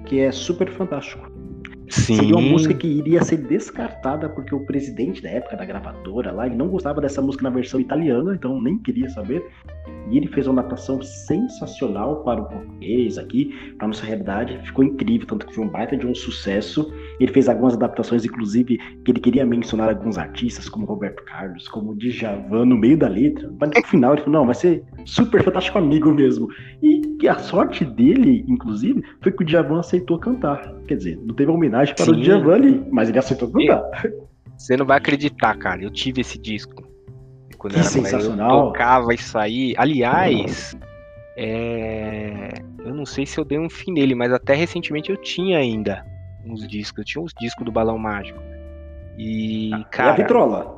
[0.05, 1.29] que é Super Fantástico.
[1.89, 2.17] Sim.
[2.17, 6.45] Seria uma música que iria ser descartada porque o presidente da época da gravadora lá,
[6.45, 9.45] ele não gostava dessa música na versão italiana, então nem queria saber.
[10.09, 14.57] E ele fez uma adaptação sensacional para o português aqui, para a nossa realidade.
[14.65, 16.93] Ficou incrível, tanto que foi um baita de um sucesso.
[17.19, 21.95] Ele fez algumas adaptações, inclusive, que ele queria mencionar alguns artistas, como Roberto Carlos, como
[21.95, 23.53] Djavan, no meio da letra.
[23.59, 26.47] Mas no final ele falou, não, vai ser super fantástico amigo mesmo.
[26.81, 30.73] E a sorte dele, inclusive, foi que o Djavan aceitou cantar.
[30.87, 32.11] Quer dizer, não teve homenagem para Sim.
[32.11, 33.83] o Djavan ali, mas ele aceitou cantar.
[34.57, 35.83] Você não vai acreditar, cara.
[35.83, 36.86] Eu tive esse disco
[37.57, 38.49] quando que era sensacional.
[38.49, 39.73] eu tocava isso aí.
[39.77, 40.75] Aliás,
[41.35, 42.53] é...
[42.79, 46.05] eu não sei se eu dei um fim nele, mas até recentemente eu tinha ainda
[46.45, 46.99] uns discos.
[46.99, 48.39] Eu tinha uns discos do Balão Mágico.
[49.17, 50.09] E, ah, cara.
[50.09, 50.77] E a vitrola?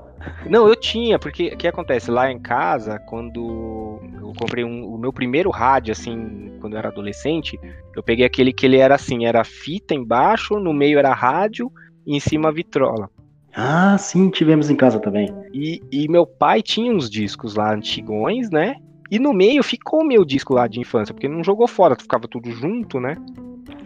[0.50, 2.12] Não, eu tinha, porque o que acontece?
[2.12, 6.90] Lá em casa, quando eu comprei um, o meu primeiro rádio, assim, quando eu era
[6.90, 7.60] adolescente,
[7.96, 11.72] eu peguei aquele que ele era assim, era fita embaixo, no meio era rádio
[12.06, 13.10] e em cima a vitrola.
[13.54, 15.34] Ah, sim, tivemos em casa também.
[15.54, 18.76] E, e meu pai tinha uns discos lá antigões, né?
[19.12, 22.28] E no meio ficou o meu disco lá de infância, porque não jogou fora, ficava
[22.28, 23.16] tudo junto, né?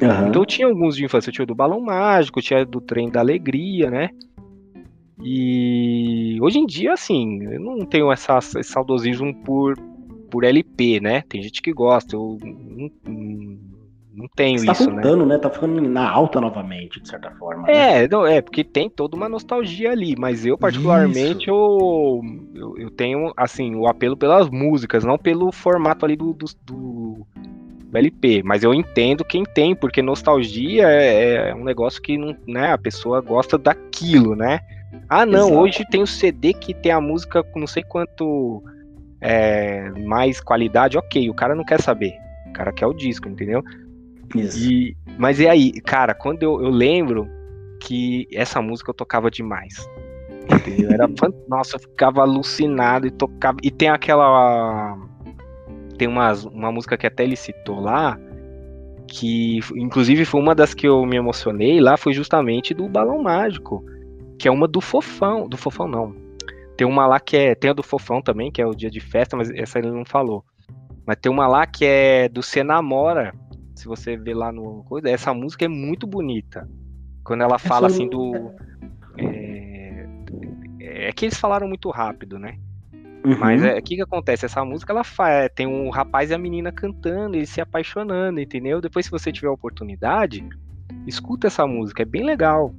[0.02, 0.28] Uhum.
[0.28, 3.90] Então eu tinha alguns de infância, tinha do Balão Mágico, tinha do Trem da Alegria,
[3.90, 4.10] né?
[5.22, 9.78] E hoje em dia, assim, eu não tenho essa, esse saudosismo por,
[10.30, 11.24] por LP, né?
[11.30, 12.92] Tem gente que gosta, eu não,
[14.16, 15.36] não tenho Você tá isso, tá voltando, né?
[15.36, 15.40] né?
[15.40, 17.68] Tá ficando na alta novamente, de certa forma.
[17.70, 18.08] É, né?
[18.10, 22.22] não, é, porque tem toda uma nostalgia ali, mas eu, particularmente, eu,
[22.54, 27.28] eu, eu, tenho, assim, o apelo pelas músicas, não pelo formato ali do, do, do,
[27.94, 28.44] do LP.
[28.44, 32.78] Mas eu entendo quem tem, porque nostalgia é, é, um negócio que não, né, a
[32.78, 34.60] pessoa gosta daquilo, né?
[35.10, 35.60] Ah, não, Exato.
[35.60, 38.64] hoje tem o CD que tem a música com não sei quanto
[39.20, 42.14] é, mais qualidade, ok, o cara não quer saber.
[42.50, 43.64] O cara quer o disco, entendeu?
[44.36, 44.60] Isso.
[44.60, 47.28] E, mas e aí, cara, quando eu, eu lembro
[47.80, 49.88] que essa música eu tocava demais.
[50.52, 50.92] Entendeu?
[50.92, 51.08] Era,
[51.48, 53.58] nossa, eu ficava alucinado e tocava.
[53.62, 54.98] E tem aquela.
[55.98, 58.20] Tem uma, uma música que até ele citou lá,
[59.08, 63.86] que inclusive foi uma das que eu me emocionei lá, foi justamente do Balão Mágico,
[64.40, 65.48] que é uma do Fofão.
[65.48, 66.16] Do Fofão não.
[66.76, 67.56] Tem uma lá que é.
[67.56, 70.04] Tem a do Fofão também, que é o dia de festa, mas essa ele não
[70.04, 70.44] falou.
[71.06, 73.34] Mas tem uma lá que é do Se Namora,
[73.76, 76.70] se você vê lá no coisa, essa música é muito bonita.
[77.24, 78.52] Quando ela fala assim do.
[79.18, 80.06] É,
[80.80, 82.58] é, que eles falaram muito rápido, né?
[83.26, 83.38] Uhum.
[83.40, 84.46] Mas é, o é, que, que acontece?
[84.46, 88.82] Essa música ela faz, tem um rapaz e a menina cantando, eles se apaixonando, entendeu?
[88.82, 90.46] Depois, se você tiver a oportunidade,
[91.08, 92.76] escuta essa música, é bem legal.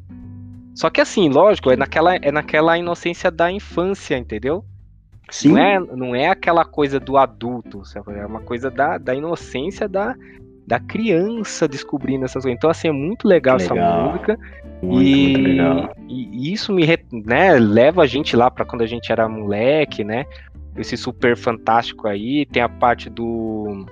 [0.74, 4.64] Só que assim, lógico, é naquela, é naquela inocência da infância, entendeu?
[5.30, 5.52] Sim.
[5.52, 8.12] Não é, não é aquela coisa do adulto, sabe?
[8.12, 10.14] é uma coisa da, da inocência da,
[10.66, 12.56] da criança descobrindo essas coisas.
[12.56, 13.76] Então, assim, é muito legal, legal.
[13.76, 14.38] essa música.
[14.82, 15.94] Muito, e, muito legal.
[16.08, 20.24] e isso me né, leva a gente lá para quando a gente era moleque, né?
[20.76, 22.46] Esse super fantástico aí.
[22.46, 23.86] Tem a parte do.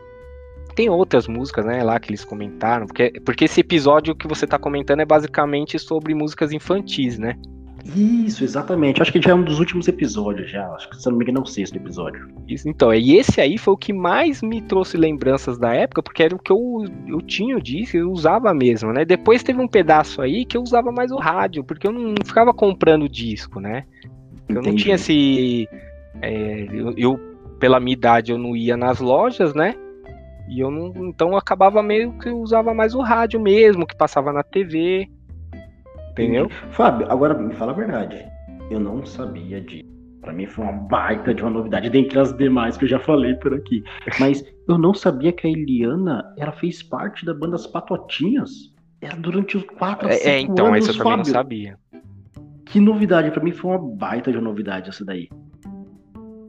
[0.75, 2.87] Tem outras músicas, né, lá que eles comentaram.
[2.87, 7.37] Porque, porque esse episódio que você tá comentando é basicamente sobre músicas infantis, né?
[7.85, 9.03] Isso, exatamente.
[9.03, 10.67] Acho que já é um dos últimos episódios, já.
[10.75, 12.29] Acho que, se não me engano, é o sexto episódio.
[12.47, 16.23] Isso, então, e esse aí foi o que mais me trouxe lembranças da época, porque
[16.23, 19.05] era o que eu, eu tinha o disco, eu usava mesmo, né?
[19.05, 22.55] Depois teve um pedaço aí que eu usava mais o rádio, porque eu não ficava
[22.55, 23.85] comprando disco, né?
[24.49, 24.69] Eu Entendi.
[24.69, 25.69] não tinha esse.
[26.21, 27.21] É, eu, eu,
[27.59, 29.75] pela minha idade, eu não ia nas lojas, né?
[30.49, 30.93] E eu não.
[31.09, 35.09] Então eu acabava meio que eu usava mais o rádio mesmo, que passava na TV.
[36.13, 36.49] Entendeu?
[36.71, 38.25] Fábio, agora me fala a verdade.
[38.71, 39.91] Eu não sabia disso.
[40.21, 43.35] Para mim foi uma baita de uma novidade, dentre as demais que eu já falei
[43.35, 43.83] por aqui.
[44.21, 48.51] Mas eu não sabia que a Eliana ela fez parte da banda As Patotinhas.
[49.01, 51.77] Era durante os quatro é, é, então, anos, essa eu também não sabia.
[52.67, 55.29] Que novidade, para mim foi uma baita de uma novidade essa daí.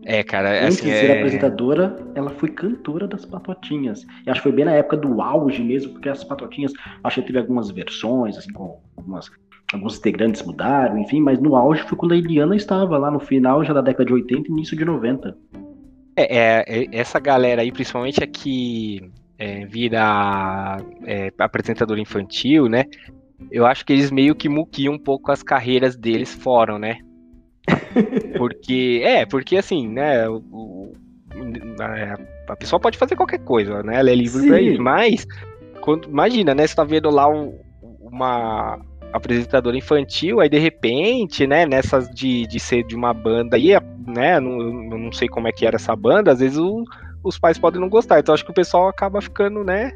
[0.06, 1.17] É, cara, Antes assim, de ser é...
[1.17, 4.06] apresentadora, ela foi cantora das Patotinhas.
[4.26, 6.73] E acho que foi bem na época do auge mesmo, porque as Patotinhas,
[7.04, 9.30] acho que teve algumas versões, assim, com algumas
[9.74, 13.64] alguns integrantes mudaram, enfim, mas no auge foi quando a Eliana estava lá no final
[13.64, 15.36] já da década de 80 e início de 90.
[16.16, 19.02] É, é, é essa galera aí, principalmente a que
[19.38, 22.86] é, vira é, apresentador infantil, né?
[23.52, 26.98] Eu acho que eles meio que muquiam um pouco as carreiras deles fora, né?
[28.38, 30.28] Porque, é, porque assim, né?
[30.28, 30.94] O, o,
[32.48, 34.00] a pessoa pode fazer qualquer coisa, né?
[34.00, 34.48] Ela é livre Sim.
[34.48, 35.26] pra isso, mas
[35.80, 36.68] quando, imagina, né?
[36.68, 37.58] Você tá vendo lá um,
[38.02, 38.80] uma,
[39.13, 43.69] apresentador infantil, aí de repente, né, nessas de, de ser de uma banda aí,
[44.08, 46.84] né, não, não sei como é que era essa banda, às vezes o,
[47.23, 49.91] os pais podem não gostar, então acho que o pessoal acaba ficando, né,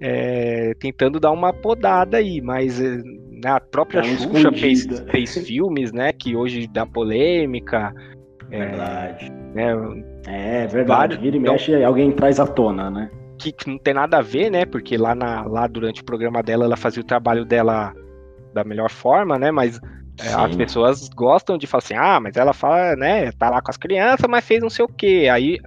[0.00, 6.12] é, tentando dar uma podada aí, mas né, a própria Xuxa fez, fez filmes, né,
[6.12, 7.94] que hoje dá polêmica,
[8.50, 9.32] Verdade.
[10.26, 11.16] É, é verdade.
[11.16, 13.10] Vira e então, mexe, alguém traz à tona, né?
[13.38, 14.66] Que, que, não tem nada a ver, né?
[14.66, 17.94] Porque lá, na, lá durante o programa dela, ela fazia o trabalho dela
[18.52, 19.50] da melhor forma, né?
[19.50, 19.80] Mas
[20.18, 23.32] é, as pessoas gostam de falar assim, ah, mas ela fala, né?
[23.32, 25.28] Tá lá com as crianças, mas fez não sei o quê.
[25.32, 25.58] Aí,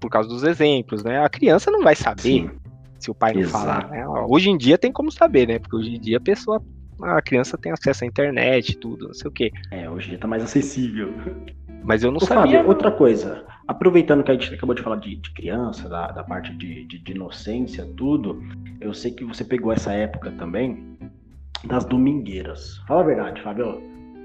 [0.00, 1.24] por causa dos exemplos, né?
[1.24, 2.50] A criança não vai saber Sim.
[2.98, 3.64] se o pai não Exato.
[3.64, 3.88] falar.
[3.88, 4.06] Né?
[4.28, 5.58] Hoje em dia tem como saber, né?
[5.58, 6.60] Porque hoje em dia a pessoa,
[7.00, 9.52] a criança tem acesso à internet, tudo, não sei o quê.
[9.70, 11.14] É, hoje em dia tá mais acessível.
[11.84, 12.58] Mas eu não Ô, sabia.
[12.58, 16.24] Fábio, outra coisa, aproveitando que a gente acabou de falar de, de criança, da, da
[16.24, 18.42] parte de, de, de, inocência, tudo,
[18.80, 20.96] eu sei que você pegou essa época também
[21.64, 22.78] das domingueiras.
[22.86, 23.82] Fala a verdade, Fábio.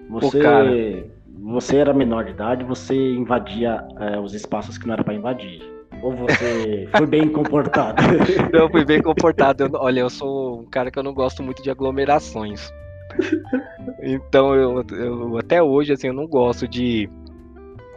[0.10, 1.10] Você,
[1.40, 5.62] você era menor de idade, você invadia é, os espaços que não era para invadir.
[6.02, 8.02] Ou você foi bem comportado?
[8.54, 9.64] Não, fui bem comportado.
[9.64, 12.72] Eu, olha, eu sou um cara que eu não gosto muito de aglomerações.
[14.04, 17.10] Então, eu, eu até hoje, assim, eu não gosto de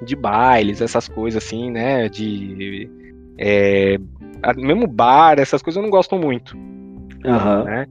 [0.03, 2.09] de bailes, essas coisas assim, né?
[2.09, 2.89] De.
[3.39, 3.99] É,
[4.57, 6.57] mesmo bar, essas coisas eu não gosto muito.
[6.57, 7.65] Uhum.
[7.65, 7.87] Né?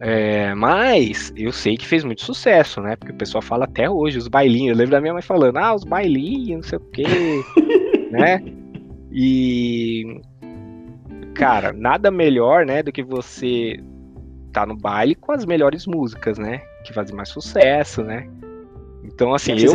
[0.00, 2.96] É, mas eu sei que fez muito sucesso, né?
[2.96, 4.70] Porque o pessoal fala até hoje, os bailinhos.
[4.70, 7.04] Eu lembro da minha mãe falando, ah, os bailinhos, não sei o quê,
[8.10, 8.42] né?
[9.10, 10.20] E.
[11.34, 13.80] Cara, nada melhor, né, do que você
[14.52, 16.58] tá no baile com as melhores músicas, né?
[16.84, 18.28] Que fazem mais sucesso, né?
[19.02, 19.74] Então, assim, eu,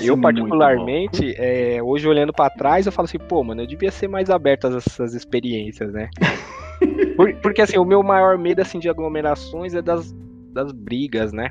[0.00, 4.08] eu particularmente, é, hoje olhando para trás, eu falo assim, pô, mano, eu devia ser
[4.08, 6.08] mais aberto a essas experiências, né?
[7.16, 10.14] Por, porque, assim, o meu maior medo, assim, de aglomerações é das,
[10.52, 11.50] das brigas, né?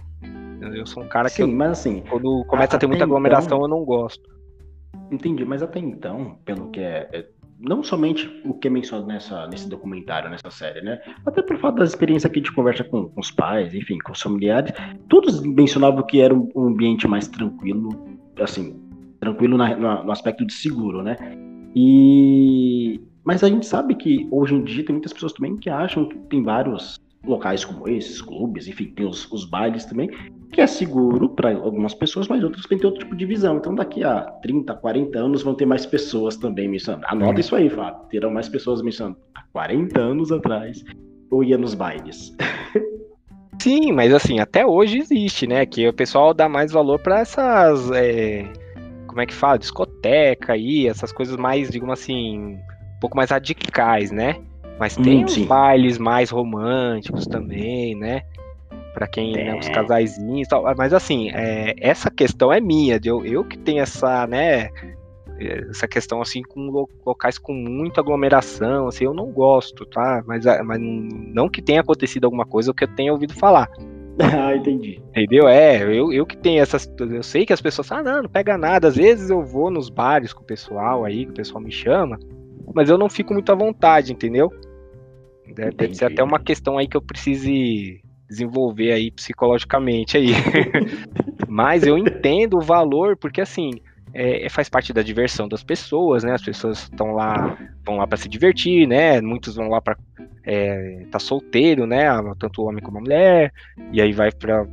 [0.62, 1.42] Eu sou um cara que.
[1.42, 2.04] Eu, mas assim.
[2.10, 4.30] Quando começa a, a ter muita aglomeração, então, eu não gosto.
[5.12, 7.26] Entendi, mas até então, pelo que é, é
[7.60, 11.00] não somente o que é mencionado nessa, nesse documentário, nessa série, né?
[11.26, 14.12] Até por fato das experiências que a gente conversa com, com os pais, enfim, com
[14.12, 14.72] os familiares,
[15.10, 17.90] todos mencionavam que era um, um ambiente mais tranquilo,
[18.40, 18.80] assim,
[19.20, 21.18] tranquilo na, na, no aspecto de seguro, né?
[21.76, 26.08] E mas a gente sabe que hoje em dia tem muitas pessoas também que acham
[26.08, 30.10] que tem vários locais como esses, clubes, enfim, tem os, os bailes também,
[30.50, 33.58] que é seguro para algumas pessoas, mas outras têm outro tipo de visão.
[33.58, 37.06] Então, daqui a 30, 40 anos vão ter mais pessoas também mencionando.
[37.10, 37.40] Anota hum.
[37.42, 38.00] isso aí, Fábio.
[38.10, 39.18] Terão mais pessoas mencionando.
[39.36, 40.86] Há 40 anos atrás,
[41.30, 42.34] eu ia nos bailes.
[43.62, 45.66] Sim, mas assim, até hoje existe, né?
[45.66, 47.92] Que o pessoal dá mais valor para essas.
[47.92, 48.50] É,
[49.06, 49.60] como é que fala?
[49.60, 52.58] Discoteca aí, essas coisas mais, digamos assim,
[52.98, 54.38] um pouco mais radicais, né?
[54.80, 58.22] Mas tem hum, bailes mais românticos também, né?
[58.94, 59.46] Para quem, é.
[59.46, 60.64] né, os casaizinhos e tal.
[60.76, 64.70] Mas assim, é, essa questão é minha, eu, eu que tenho essa, né?
[65.40, 70.24] Essa questão assim com locais com muita aglomeração, assim, eu não gosto, tá?
[70.26, 73.70] Mas, mas não que tenha acontecido alguma coisa que eu tenha ouvido falar.
[74.20, 75.00] Ah, entendi.
[75.12, 75.48] Entendeu?
[75.48, 76.92] É, eu, eu que tenho essas.
[77.00, 78.88] Eu sei que as pessoas falam, ah, não, não pega nada.
[78.88, 82.18] Às vezes eu vou nos bares com o pessoal aí, que o pessoal me chama,
[82.74, 84.52] mas eu não fico muito à vontade, entendeu?
[85.54, 90.28] Deve, deve ser até uma questão aí que eu precise desenvolver aí psicologicamente aí.
[91.48, 93.72] Mas eu entendo o valor, porque assim,
[94.14, 96.34] é, é, faz parte da diversão das pessoas, né?
[96.34, 99.22] As pessoas estão lá, vão lá para se divertir, né?
[99.22, 99.98] Muitos vão lá para
[100.44, 102.06] é, tá solteiro, né?
[102.38, 103.54] Tanto o homem como a mulher,
[103.92, 104.66] e aí vai para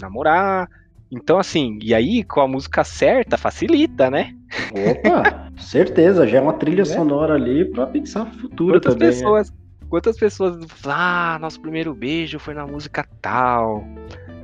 [0.00, 0.68] namorar.
[1.14, 4.34] Então, assim, e aí com a música certa facilita, né?
[4.72, 6.84] Opa, certeza, já é uma trilha né?
[6.84, 9.08] sonora ali para pensar futuro Quantas também.
[9.08, 9.14] Né?
[9.14, 9.52] Pessoas,
[9.88, 13.84] Quantas pessoas falam, ah, nosso primeiro beijo foi na música tal,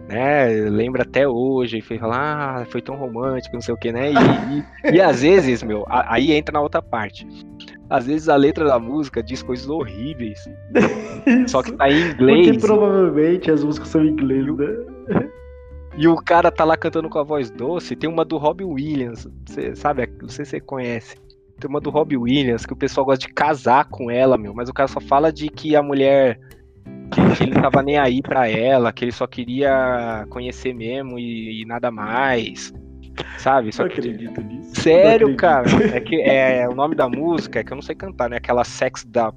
[0.09, 0.47] né?
[0.71, 4.13] Lembra até hoje, e fala, ah, foi tão romântico, não sei o que, né?
[4.13, 7.27] E, e, e às vezes, meu, aí entra na outra parte.
[7.89, 10.39] Às vezes a letra da música diz coisas horríveis.
[11.49, 12.47] só que tá em inglês.
[12.47, 15.29] Porque provavelmente as músicas são em inglês, né?
[15.97, 17.97] E o cara tá lá cantando com a voz doce.
[17.97, 20.09] Tem uma do Robin Williams, você sabe?
[20.21, 21.17] Não sei se você conhece.
[21.61, 24.55] Tem uma do Robbie Williams, que o pessoal gosta de casar com ela, meu.
[24.55, 26.41] Mas o cara só fala de que a mulher.
[27.13, 31.19] Que, que ele não tava nem aí pra ela, que ele só queria conhecer mesmo
[31.19, 32.73] e, e nada mais.
[33.37, 33.73] Sabe?
[33.73, 34.01] Só não que...
[34.01, 34.81] acredito nisso.
[34.81, 35.69] Sério, cara.
[35.95, 38.39] É que é, o nome da música é que eu não sei cantar, né?
[38.39, 39.33] Aquela Sex da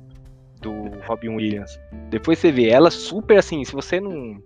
[0.61, 0.71] do
[1.05, 1.77] Robin Williams.
[2.09, 4.37] Depois você vê, ela super assim, se você não,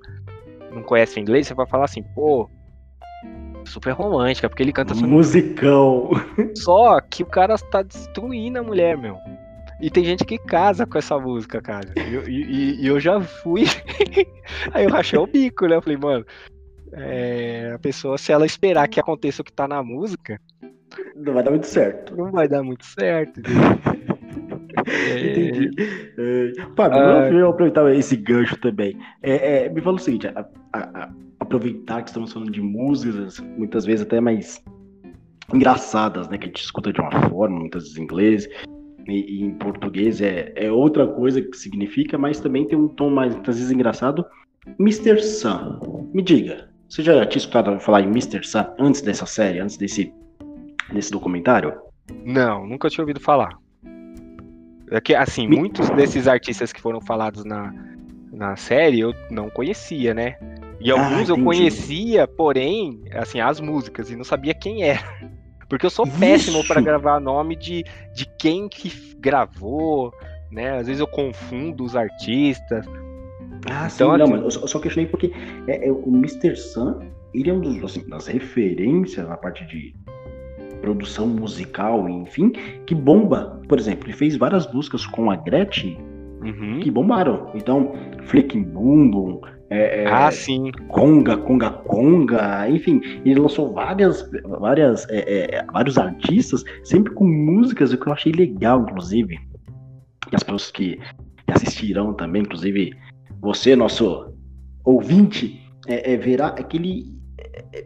[0.78, 2.50] não conhece inglês, você vai falar assim, pô,
[3.66, 5.10] super romântica, porque ele canta sobre.
[5.10, 6.12] Musicão.
[6.56, 9.18] Só que o cara tá destruindo a mulher, meu.
[9.80, 11.94] E tem gente que casa com essa música, cara.
[11.96, 13.66] E, e, e eu já fui.
[14.74, 15.76] Aí eu rachei o bico, né?
[15.76, 16.26] Eu falei, mano,
[16.94, 20.42] é, a pessoa, se ela esperar que aconteça o que tá na música.
[21.16, 22.16] Não vai dar muito certo.
[22.16, 23.42] Não vai dar muito certo.
[25.20, 25.72] Entendi.
[26.18, 28.98] É, Fábio, ah, vamos aproveitar esse gancho também.
[29.22, 31.10] É, é, me fala o seguinte: a, a, a,
[31.40, 34.64] aproveitar que estamos falando de músicas, muitas vezes até mais
[35.54, 36.38] engraçadas, né?
[36.38, 38.48] Que a gente escuta de uma forma, muitas vezes em inglês,
[39.08, 43.10] e, e, em português é, é outra coisa que significa, mas também tem um tom
[43.10, 44.26] mais, muitas vezes, engraçado.
[44.80, 45.22] Mr.
[45.22, 48.46] Sun, me diga, você já tinha escutado falar em Mr.
[48.46, 50.14] Sun antes dessa série, antes desse,
[50.92, 51.74] desse documentário?
[52.26, 53.58] Não, nunca tinha ouvido falar.
[54.92, 55.58] É que, assim, me...
[55.58, 57.74] muitos desses artistas que foram falados na,
[58.32, 60.38] na série eu não conhecia, né?
[60.80, 65.02] E alguns ah, eu conhecia, porém, assim, as músicas, e não sabia quem era.
[65.68, 66.18] Porque eu sou Isso.
[66.18, 67.84] péssimo para gravar nome de,
[68.14, 70.14] de quem que gravou,
[70.50, 70.78] né?
[70.78, 72.86] Às vezes eu confundo os artistas.
[73.70, 75.34] Ah, então, sim, não, mas eu só questionei porque
[75.68, 76.56] é, é, o Mr.
[76.56, 79.94] Sun, ele é um dos, assim, das referências na parte de
[80.82, 82.52] produção musical, enfim,
[82.86, 83.62] que bomba.
[83.68, 85.98] Por exemplo, ele fez várias músicas com a Gretchen
[86.44, 86.80] uhum.
[86.80, 87.52] que bombaram.
[87.54, 87.94] Então,
[88.26, 90.72] Flicking Boom Boom, é, é, ah, sim.
[90.88, 97.92] Conga, Conga, Conga, enfim, ele lançou várias, várias, é, é, vários artistas, sempre com músicas,
[97.92, 99.38] o que eu achei legal, inclusive.
[100.32, 101.00] E as pessoas que
[101.48, 102.94] assistirão também, inclusive
[103.42, 104.34] você, nosso
[104.86, 107.17] ouvinte, é, é verá que ele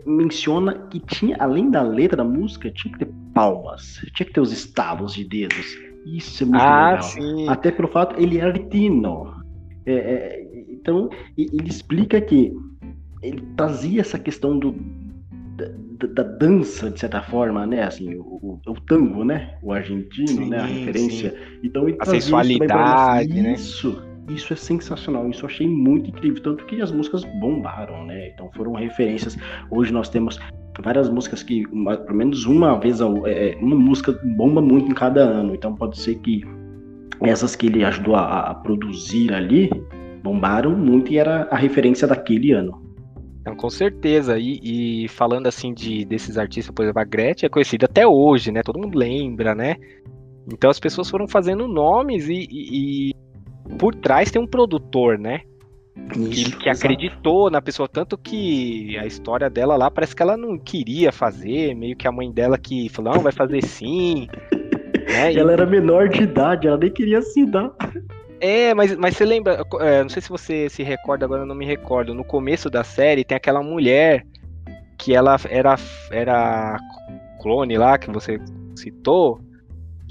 [0.06, 4.42] menciona que tinha, além da letra da música, tinha que ter palmas, tinha que ter
[4.42, 5.78] os estalos de dedos.
[6.06, 7.04] Isso é muito ah, legal.
[7.04, 7.48] Sim.
[7.48, 9.42] Até pelo fato, ele é latino.
[9.86, 12.54] É, é, então, ele explica que
[13.22, 14.76] ele trazia essa questão do,
[15.56, 17.84] da, da, dança, de certa forma, né?
[17.84, 19.58] Assim, o, o, o tango, né?
[19.62, 20.58] O argentino, sim, né?
[20.58, 21.32] A referência.
[21.32, 21.60] Sim.
[21.64, 23.54] Então, ele a sensualidade, isso né?
[23.54, 25.30] Isso, isso é sensacional.
[25.30, 26.42] Isso eu achei muito incrível.
[26.42, 28.30] Tanto que as músicas bombaram, né?
[28.30, 29.38] Então, foram referências.
[29.70, 30.40] Hoje nós temos
[30.82, 34.94] várias músicas que, uma, pelo menos uma vez, é, é, uma música bomba muito em
[34.94, 35.54] cada ano.
[35.54, 36.42] Então, pode ser que
[37.22, 39.70] essas que ele ajudou a, a produzir ali
[40.24, 42.82] bombaram muito e era a referência daquele ano.
[43.42, 44.38] Então, com certeza.
[44.38, 44.60] E,
[45.04, 48.62] e, falando assim de desses artistas, por exemplo, a Gretchen é conhecida até hoje, né?
[48.62, 49.78] Todo mundo lembra, né?
[50.52, 53.16] Então as pessoas foram fazendo nomes e, e, e
[53.78, 55.42] por trás tem um produtor, né?
[56.16, 60.38] Isso, que, que acreditou na pessoa, tanto que a história dela lá parece que ela
[60.38, 64.28] não queria fazer, meio que a mãe dela que falou, não, vai fazer sim.
[65.08, 65.34] né?
[65.34, 65.54] Ela e...
[65.54, 67.72] era menor de idade, ela nem queria assinar.
[68.40, 71.56] É, mas, mas você lembra, é, não sei se você se recorda, agora eu não
[71.56, 74.26] me recordo, no começo da série tem aquela mulher
[74.98, 75.76] que ela era,
[76.12, 76.78] era
[77.42, 78.40] clone lá, que você
[78.76, 79.40] citou,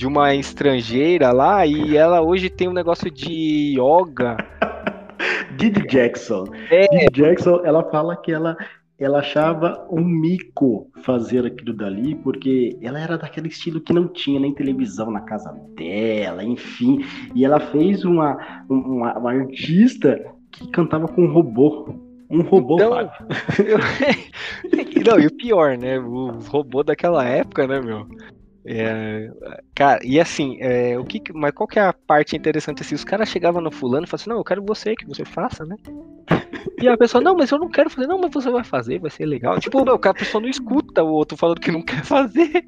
[0.01, 4.39] de uma estrangeira lá, e ela hoje tem um negócio de yoga.
[5.59, 6.47] Didi Jackson.
[6.71, 6.87] É.
[6.89, 8.57] Didi Jackson, ela fala que ela
[8.99, 14.41] ela achava um mico fazer aquilo dali, porque ela era daquele estilo que não tinha
[14.41, 17.05] nem televisão na casa dela, enfim.
[17.35, 20.19] E ela fez uma, uma, uma artista
[20.51, 21.95] que cantava com um robô.
[22.31, 22.97] Um robô, então,
[23.65, 23.79] eu...
[25.05, 25.99] Não, e o pior, né?
[25.99, 28.07] Os robôs daquela época, né, meu?
[28.65, 29.31] É,
[29.75, 32.95] cara, e assim, é, o que, mas qual que é a parte interessante assim?
[32.95, 35.65] Os caras chegavam no fulano e falavam assim, não, eu quero você, que você faça,
[35.65, 35.77] né?
[36.81, 39.11] E a pessoa, não, mas eu não quero fazer, não, mas você vai fazer, vai
[39.11, 39.59] ser legal.
[39.59, 42.65] Tipo, meu, a pessoa não escuta o outro falando que não quer fazer.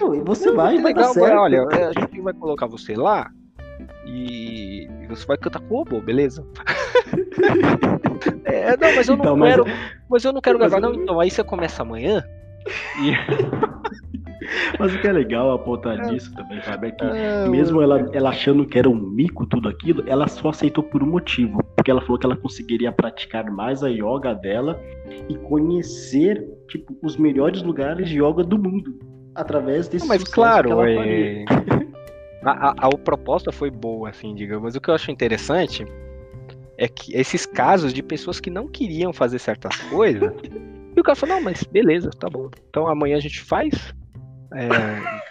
[0.00, 3.30] Não, você não, vai, vai legal, dar olha, a gente vai colocar você lá
[4.06, 6.46] e você vai cantar com o robô, beleza?
[8.44, 9.78] é, não, mas eu não então, quero, mas...
[10.08, 12.24] mas eu não quero gravar, não, então aí você começa amanhã
[13.00, 13.12] e
[14.78, 18.30] Mas o que é legal apontar disso também, sabe, é que é, mesmo ela, ela
[18.30, 21.62] achando que era um mico tudo aquilo, ela só aceitou por um motivo.
[21.74, 24.80] Porque ela falou que ela conseguiria praticar mais a yoga dela
[25.28, 28.98] e conhecer, tipo, os melhores lugares de yoga do mundo.
[29.34, 31.44] Através desse Mas claro, é...
[32.42, 34.64] a, a, a, a proposta foi boa, assim, digamos.
[34.64, 35.86] Mas o que eu acho interessante
[36.78, 40.32] é que esses casos de pessoas que não queriam fazer certas coisas.
[40.96, 42.50] e o cara falou, não, mas beleza, tá bom.
[42.68, 43.94] Então amanhã a gente faz,
[44.52, 44.68] é,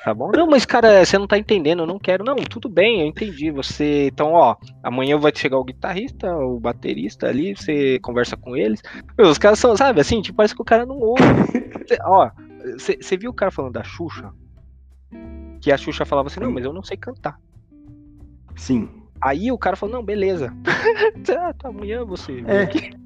[0.03, 0.32] tá bom?
[0.32, 2.24] Não, mas cara, você não tá entendendo, eu não quero.
[2.24, 3.49] Não, tudo bem, eu entendi.
[3.49, 4.07] Você.
[4.07, 8.82] Então, ó, amanhã vai chegar o guitarrista, o baterista ali, você conversa com eles.
[9.18, 11.24] Meu, os caras são, sabe, assim, tipo, parece que o cara não ouve.
[11.88, 12.30] Cê, ó,
[12.78, 14.32] você viu o cara falando da Xuxa?
[15.61, 17.39] Que a Xuxa falava assim, não, mas eu não sei cantar.
[18.55, 18.89] Sim.
[19.22, 20.53] Aí o cara falou, não, beleza.
[21.39, 22.43] ah, tá, amanhã você.
[22.47, 22.95] É.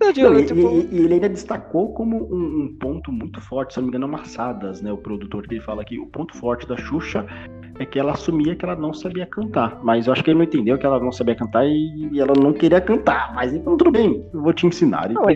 [0.00, 0.60] Não, digo, não, tipo...
[0.60, 4.06] e, e, ele ainda destacou como um, um, ponto muito forte, se não me engano,
[4.06, 4.92] Amassadas, né?
[4.92, 7.26] O produtor que ele fala aqui, o ponto forte da Xuxa
[7.78, 9.80] é que ela assumia que ela não sabia cantar.
[9.82, 12.34] Mas eu acho que ele não entendeu que ela não sabia cantar e, e ela
[12.36, 13.34] não queria cantar.
[13.34, 15.08] Mas então tudo bem, eu vou te ensinar.
[15.08, 15.34] Não, é,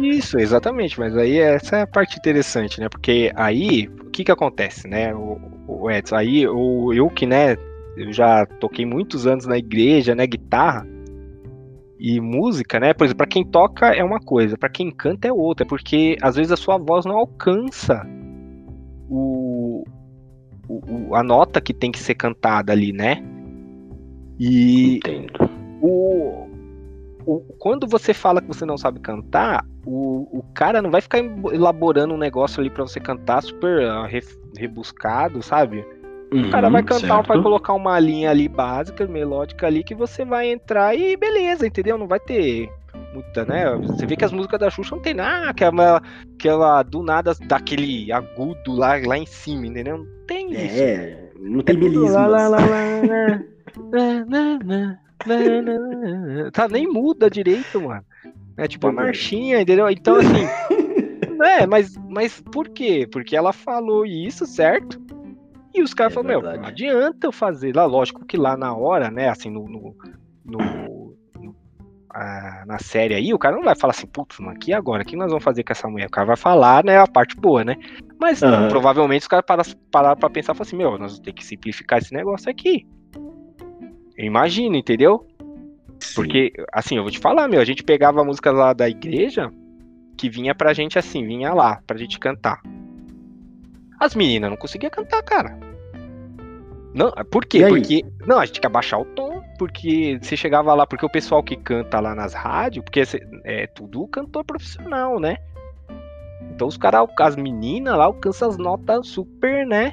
[0.00, 0.98] isso, exatamente.
[0.98, 2.88] Mas aí essa é a parte interessante, né?
[2.88, 5.14] Porque aí, o que que acontece, né?
[5.14, 7.56] O, o Edson, aí o, eu que, né,
[7.96, 10.86] eu já toquei muitos anos na igreja, né, guitarra,
[12.00, 12.94] e música, né?
[12.94, 16.36] Por exemplo, para quem toca é uma coisa, para quem canta é outra, porque às
[16.36, 18.06] vezes a sua voz não alcança
[19.08, 19.84] o,
[21.12, 23.22] a nota que tem que ser cantada ali, né?
[24.38, 25.50] E Entendo.
[25.82, 26.48] o,
[27.26, 31.18] o, quando você fala que você não sabe cantar, o, o cara não vai ficar
[31.52, 34.20] elaborando um negócio ali para você cantar super uh, re,
[34.56, 35.84] rebuscado, sabe?
[36.32, 37.26] Uhum, o cara uhum, vai cantar, certo.
[37.26, 41.98] vai colocar uma linha ali básica, melódica ali, que você vai entrar e beleza, entendeu?
[41.98, 42.70] Não vai ter
[43.12, 43.74] muita, né?
[43.76, 46.02] Você vê que as músicas da Xuxa não tem nada, aquela,
[46.34, 49.98] aquela do nada daquele agudo lá, lá em cima, entendeu?
[49.98, 50.82] Não tem é, isso.
[50.82, 52.06] É, não tem é belismo.
[56.52, 58.04] tá, nem muda direito, mano.
[58.56, 59.88] É tipo a marchinha, entendeu?
[59.88, 60.46] Então, assim.
[61.42, 63.08] é, mas, mas por quê?
[63.10, 65.00] Porque ela falou isso, certo?
[65.74, 67.74] E os caras É falaram, meu, não adianta eu fazer.
[67.74, 69.68] Lá, lógico que lá na hora, né, assim, no.
[69.68, 69.94] no,
[70.44, 71.56] no- no-
[72.12, 75.02] ah, na série aí, o cara não vai falar assim, putz, mano, que agora?
[75.02, 76.06] O que nós vamos fazer com essa mulher?
[76.08, 77.76] O cara vai falar, né, a parte boa, né?
[78.18, 78.66] Mas Aham.
[78.68, 81.44] provavelmente os caras pararam pararam pra pensar e falaram assim, meu, nós vamos ter que
[81.44, 82.84] simplificar esse negócio aqui.
[84.16, 85.24] Eu imagino, entendeu?
[86.14, 89.50] Porque, assim, eu vou te falar, meu, a gente pegava a música lá da igreja,
[90.18, 92.60] que vinha pra gente assim, vinha lá, pra gente cantar.
[94.00, 95.58] As meninas não conseguiam cantar, cara.
[96.94, 97.66] Não, por E quê?
[97.68, 98.04] Porque.
[98.26, 101.42] Não, a gente tinha que abaixar o tom, porque você chegava lá, porque o pessoal
[101.42, 103.02] que canta lá nas rádios, porque
[103.44, 105.36] é tudo cantor profissional, né?
[106.50, 109.92] Então os caras, as meninas lá alcançam as notas super, né?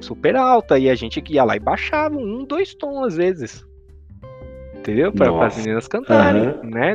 [0.00, 0.78] Super alta.
[0.78, 3.66] E a gente que ia lá e baixava um, dois tons às vezes.
[4.76, 5.10] Entendeu?
[5.12, 6.60] Para as meninas cantarem, Aham.
[6.62, 6.94] né?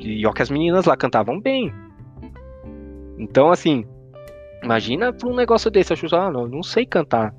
[0.00, 1.72] E ó que as meninas lá cantavam bem.
[3.16, 3.86] Então, assim,
[4.62, 7.34] imagina pra um negócio desse, acho, ah, não, não sei cantar.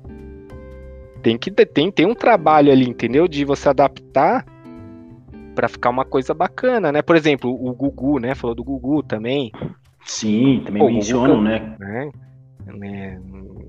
[1.22, 3.28] Tem que ter, tem, tem um trabalho ali, entendeu?
[3.28, 4.44] De você adaptar
[5.54, 7.02] pra ficar uma coisa bacana, né?
[7.02, 8.34] Por exemplo, o Gugu, né?
[8.34, 9.52] Falou do Gugu também,
[10.04, 11.76] Sim, também Pô, o mencionam, Gugu né?
[11.78, 12.10] né?
[12.66, 13.20] né?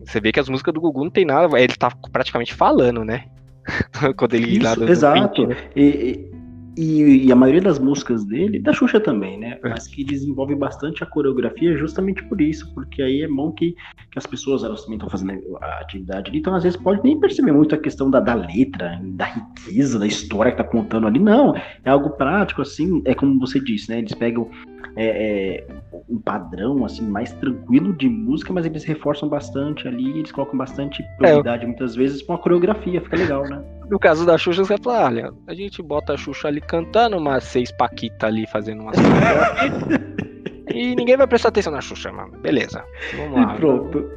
[0.05, 3.25] Você vê que as músicas do Gugu não tem nada, ele tá praticamente falando, né?
[4.17, 5.47] Quando ele Isso, exato.
[5.75, 6.30] E,
[6.77, 9.59] e, e a maioria das músicas dele, da Xuxa também, né?
[9.63, 9.69] É.
[9.69, 13.75] Mas que desenvolve bastante a coreografia justamente por isso, porque aí é bom que,
[14.11, 17.19] que as pessoas elas também estão fazendo a atividade ali, então às vezes pode nem
[17.19, 21.19] perceber muito a questão da, da letra, da riqueza, da história que tá contando ali.
[21.19, 23.99] Não, é algo prático, assim, é como você disse, né?
[23.99, 24.49] Eles pegam
[24.95, 25.67] é, é,
[26.09, 31.03] um padrão assim mais tranquilo de música, mas eles reforçam bastante ali, eles colocam bastante
[31.17, 33.61] prioridade muitas vezes com a coreografia, fica legal, né?
[33.91, 37.43] No caso da Xuxa, você fala, olha, a gente bota a Xuxa ali cantando, umas
[37.43, 38.95] seis paquitas ali fazendo umas
[40.73, 42.31] e ninguém vai prestar atenção na Xuxa, mano.
[42.39, 42.83] Beleza.
[43.17, 43.53] Vamos lá.
[43.53, 44.09] E pronto.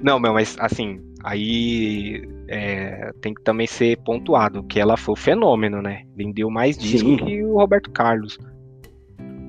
[0.00, 5.16] Não, meu, mas assim, aí é, tem que também ser pontuado que ela foi o
[5.16, 6.02] fenômeno, né?
[6.16, 7.16] Vendeu mais disco Sim.
[7.16, 8.38] que o Roberto Carlos.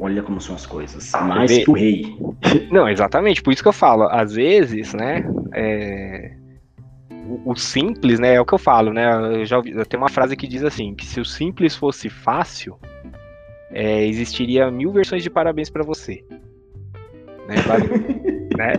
[0.01, 1.11] Olha como são as coisas.
[1.11, 1.63] Mais vê?
[1.65, 2.17] que o rei.
[2.71, 6.31] Não, exatamente, por isso que eu falo, às vezes, né, é,
[7.27, 10.07] o, o simples, né, é o que eu falo, né, eu já ouvi, tem uma
[10.09, 12.77] frase que diz assim, que se o simples fosse fácil,
[13.71, 16.23] é, existiria mil versões de parabéns pra você.
[17.45, 17.55] Né,
[18.57, 18.73] né?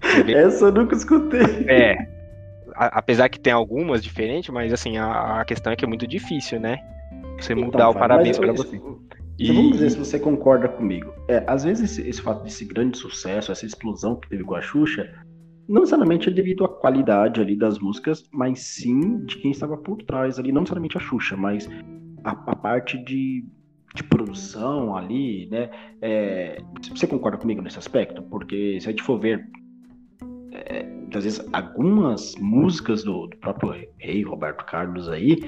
[0.00, 1.42] Você Essa eu nunca escutei.
[1.68, 1.94] É,
[2.74, 6.06] a- apesar que tem algumas diferentes, mas assim, a, a questão é que é muito
[6.06, 6.78] difícil, né,
[7.38, 8.80] você mudar Então, o parabéns mas pra
[9.36, 9.44] você.
[9.44, 11.12] Então vamos ver se você concorda comigo.
[11.28, 14.60] É, às vezes esse, esse fato desse grande sucesso, essa explosão que teve com a
[14.60, 15.10] Xuxa,
[15.68, 20.02] não necessariamente é devido à qualidade ali das músicas, mas sim de quem estava por
[20.02, 21.68] trás ali, não necessariamente a Xuxa, mas
[22.22, 23.44] a, a parte de,
[23.94, 25.70] de produção ali, né?
[26.02, 26.58] É,
[26.94, 28.22] você concorda comigo nesse aspecto?
[28.22, 29.46] Porque se a gente for ver,
[30.52, 35.38] é, às vezes algumas músicas do, do próprio rei Roberto Carlos aí,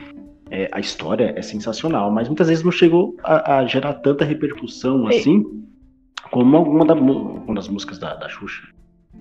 [0.50, 5.10] é, a história é sensacional, mas muitas vezes não chegou a, a gerar tanta repercussão
[5.10, 5.16] É.
[5.16, 5.44] assim
[6.30, 8.62] como alguma da uma das músicas da, da Xuxa.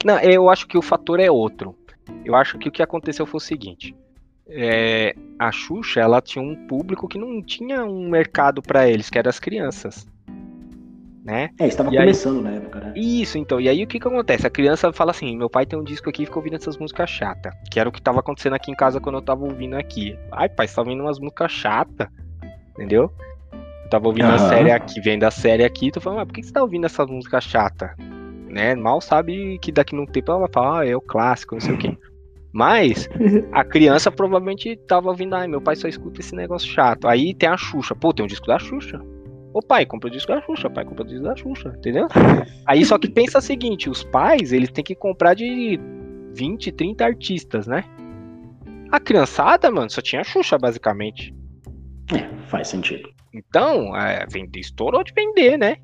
[0.03, 1.75] Não, eu acho que o fator é outro.
[2.23, 3.95] Eu acho que o que aconteceu foi o seguinte:
[4.47, 9.17] é, a Xuxa ela tinha um público que não tinha um mercado pra eles, que
[9.17, 10.07] eram as crianças,
[11.25, 11.49] né?
[11.59, 12.93] É, estava E aí- começando na época, né?
[12.95, 13.59] Isso, então.
[13.59, 14.45] E aí o que que acontece?
[14.45, 17.09] A criança fala assim: meu pai tem um disco aqui e fica ouvindo essas músicas
[17.09, 17.51] chatas.
[17.71, 20.15] Que era o que tava acontecendo aqui em casa quando eu tava ouvindo aqui.
[20.31, 22.07] Ai, pai, você tá ouvindo umas músicas chatas,
[22.73, 23.11] entendeu?
[23.83, 24.49] Eu tava ouvindo a Aham.
[24.49, 27.07] série aqui, vendo a série aqui, tô falando, mas por que você tá ouvindo essas
[27.09, 27.89] músicas chatas?
[28.47, 28.73] Né?
[28.75, 31.73] Mal sabe que daqui num tempo ela vai falar, ah, é o clássico, não sei
[31.73, 31.97] o quê.
[32.53, 33.09] Mas
[33.51, 37.05] a criança provavelmente tava ouvindo, ai, meu pai só escuta esse negócio chato.
[37.07, 39.01] Aí tem a Xuxa, pô, tem um disco da Xuxa.
[39.55, 42.09] Ô pai, compra o disco da Xuxa, pai, compra o disco da Xuxa, entendeu?
[42.67, 45.79] Aí só que pensa o seguinte, os pais, eles têm que comprar de
[46.33, 47.85] 20, 30 artistas, né?
[48.91, 51.33] A criançada, mano, só tinha a Xuxa, basicamente.
[52.13, 53.09] É, faz sentido.
[53.33, 55.77] Então, é, vender, estourou de vender, né?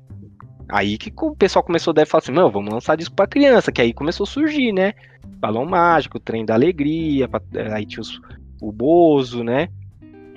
[0.68, 3.80] Aí que o pessoal começou a falar assim, não, vamos lançar disco pra criança, que
[3.80, 4.92] aí começou a surgir, né?
[5.38, 7.26] Balão Mágico, Trem da Alegria,
[7.72, 8.20] aí tinha os,
[8.60, 9.70] o Bozo, né?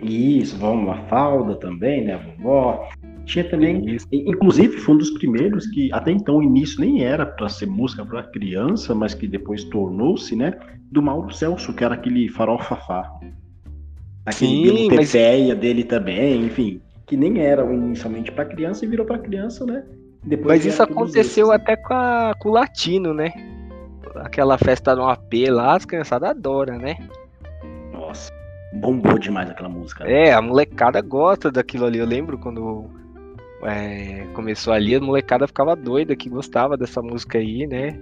[0.01, 2.15] Isso, vamos uma falda também, né?
[2.38, 2.88] Vovó.
[3.26, 7.49] Tinha também, inclusive foi um dos primeiros que até então o início nem era para
[7.49, 10.53] ser música para criança, mas que depois tornou-se, né?
[10.91, 13.11] Do Mauro Celso, que era aquele farofafá.
[14.26, 15.11] Aquele Sim, mas...
[15.11, 19.84] dele também, enfim, que nem era inicialmente para criança e virou para criança, né?
[20.23, 21.61] Depois mas isso aconteceu esses.
[21.61, 23.32] até com, a, com o latino, né?
[24.15, 26.95] Aquela festa no AP lá, as criançadas adoram, né?
[27.91, 28.32] Nossa,
[28.73, 30.03] bombou demais aquela música.
[30.03, 30.30] Né?
[30.30, 31.99] É, a molecada gosta daquilo ali.
[31.99, 32.89] Eu lembro quando
[33.66, 37.99] é, começou ali, a molecada ficava doida que gostava dessa música aí, né?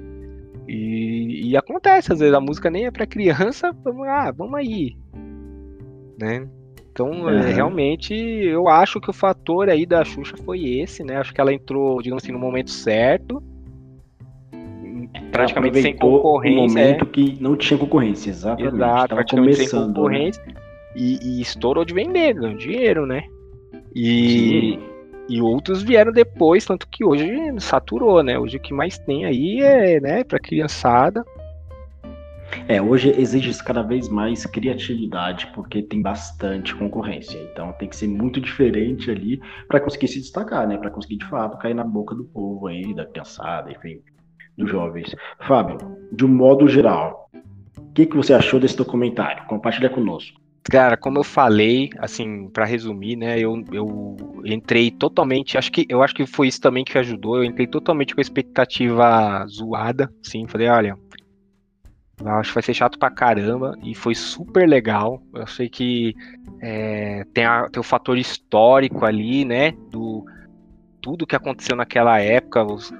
[0.68, 4.95] E, e acontece, às vezes a música nem é para criança, vamos, ah, vamos aí,
[6.20, 6.47] né?
[6.91, 7.41] Então, uhum.
[7.41, 11.18] realmente, eu acho que o fator aí da Xuxa foi esse, né?
[11.18, 13.41] Acho que ela entrou, digamos assim, no momento certo.
[15.32, 16.59] Praticamente sem concorrência.
[16.59, 17.07] Um momento é.
[17.07, 18.76] que não tinha concorrência, exatamente.
[18.76, 20.45] Exato, praticamente começando, sem concorrência.
[20.45, 20.53] Né?
[20.95, 23.24] E, e, estourou de vender, ganhou dinheiro, né?
[23.95, 24.92] E, Sim.
[25.30, 28.38] E outros vieram depois, tanto que hoje saturou, né?
[28.38, 31.24] Hoje o que mais tem aí é, né, pra criançada.
[32.67, 37.38] É, hoje exige cada vez mais criatividade, porque tem bastante concorrência.
[37.51, 40.78] Então tem que ser muito diferente ali para conseguir se destacar, né?
[40.78, 44.01] Para conseguir de fato cair na boca do povo aí, da criançada, enfim,
[44.57, 45.15] dos jovens.
[45.39, 45.78] Fábio,
[46.11, 47.30] de um modo geral,
[47.78, 49.45] o que, que você achou desse documentário?
[49.47, 50.42] Compartilha conosco.
[50.64, 56.01] Cara, como eu falei, assim, para resumir, né, eu, eu entrei totalmente, acho que eu
[56.01, 60.47] acho que foi isso também que ajudou, eu entrei totalmente com a expectativa zoada, sim,
[60.47, 60.97] falei, olha,
[62.26, 66.16] acho que vai ser chato pra caramba, e foi super legal, eu sei que
[66.61, 70.24] é, tem, a, tem o fator histórico ali, né, do
[71.03, 72.91] tudo que aconteceu naquela época, os,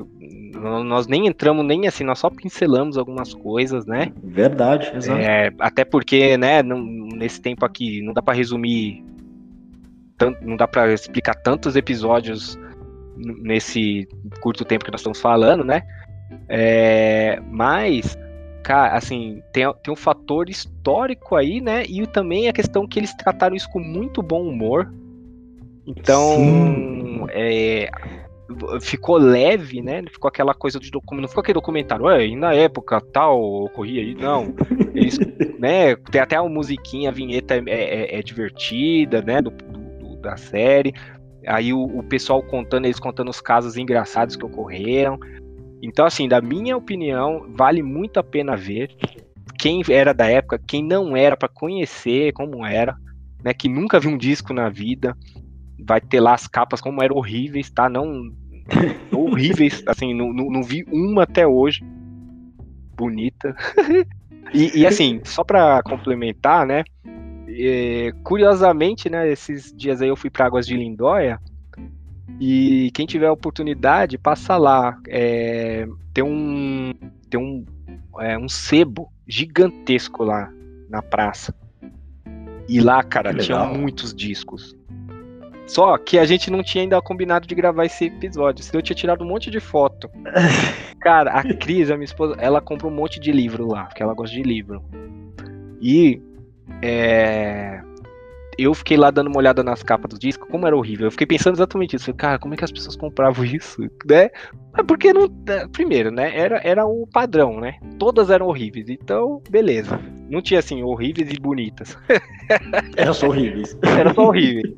[0.84, 4.12] nós nem entramos nem assim, nós só pincelamos algumas coisas, né?
[4.22, 5.22] Verdade, exato.
[5.22, 9.02] É, até porque, né, não, nesse tempo aqui não dá para resumir,
[10.42, 12.60] não dá para explicar tantos episódios
[13.16, 14.06] nesse
[14.42, 15.84] curto tempo que nós estamos falando, né?
[16.50, 18.18] É, mas,
[18.64, 21.86] cara, assim, tem, tem um fator histórico aí, né?
[21.88, 24.94] E também a questão que eles trataram isso com muito bom humor.
[25.86, 27.90] Então, é,
[28.82, 30.04] ficou leve, né?
[30.10, 34.16] Ficou aquela coisa de documentário, não ficou aquele documentário, e na época tal ocorria aí,
[34.16, 34.54] não.
[34.94, 35.18] Eles,
[35.60, 35.96] né?
[35.96, 39.42] Tem até a musiquinha, a vinheta é, é, é divertida, né?
[39.42, 40.94] Do, do, da série.
[41.46, 45.20] Aí o, o, pessoal contando, eles contando os casos engraçados que ocorreram.
[45.82, 48.90] Então, assim, da minha opinião, vale muito a pena ver.
[49.60, 52.96] Quem era da época, quem não era, para conhecer como era,
[53.44, 53.54] né?
[53.54, 55.16] Que nunca viu um disco na vida
[55.80, 57.90] vai ter lá as capas como eram horríveis, tá?
[57.90, 58.32] Não.
[59.12, 61.84] horríveis, assim, não, não, não, vi uma até hoje.
[62.96, 63.56] Bonita.
[64.54, 66.84] e, e, assim, só para complementar, né?
[67.48, 71.40] É, curiosamente, né, esses dias aí eu fui para Águas de Lindóia.
[72.40, 74.98] E quem tiver a oportunidade, passa lá.
[75.08, 76.94] É, tem um,
[77.30, 77.66] tem um,
[78.20, 80.52] é, um sebo gigantesco lá
[80.90, 81.54] na praça.
[82.68, 84.76] E lá, cara, tinha muitos discos.
[85.66, 88.96] Só que a gente não tinha ainda combinado de gravar esse episódio, senão eu tinha
[88.96, 90.10] tirado um monte de foto.
[91.00, 94.14] Cara, a Cris, a minha esposa, ela compra um monte de livro lá, porque ela
[94.14, 94.84] gosta de livro.
[95.82, 96.22] E
[96.82, 97.82] é,
[98.58, 101.08] eu fiquei lá dando uma olhada nas capas do disco, como era horrível.
[101.08, 102.14] Eu fiquei pensando exatamente isso.
[102.14, 103.82] Cara, como é que as pessoas compravam isso?
[104.06, 104.30] Né?
[104.88, 105.28] Porque não.
[105.48, 106.38] É, primeiro, né?
[106.38, 107.80] Era, era o padrão, né?
[107.98, 108.90] Todas eram horríveis.
[108.90, 110.00] Então, beleza.
[110.30, 111.98] Não tinha assim, horríveis e bonitas.
[112.98, 113.78] Era só horríveis.
[113.84, 114.74] Era só horríveis.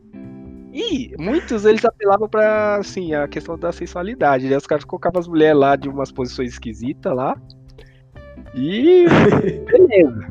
[0.76, 4.50] E muitos eles apelavam pra, assim, a questão da sensualidade.
[4.50, 4.58] Né?
[4.58, 7.38] Os caras colocavam as mulheres lá de umas posições esquisitas lá.
[8.54, 9.06] E.
[9.72, 10.28] Beleza.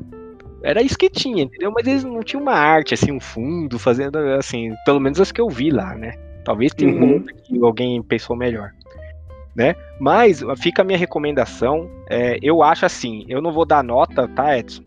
[0.63, 1.73] Era isso que tinha, entendeu?
[1.75, 5.41] Mas eles não tinham uma arte, assim, um fundo, fazendo, assim, pelo menos as que
[5.41, 6.13] eu vi lá, né?
[6.45, 7.17] Talvez tenha uhum.
[7.17, 8.71] um que alguém pensou melhor.
[9.57, 9.75] Né?
[9.99, 11.89] Mas fica a minha recomendação.
[12.11, 14.83] É, eu acho assim, eu não vou dar nota, tá, Edson?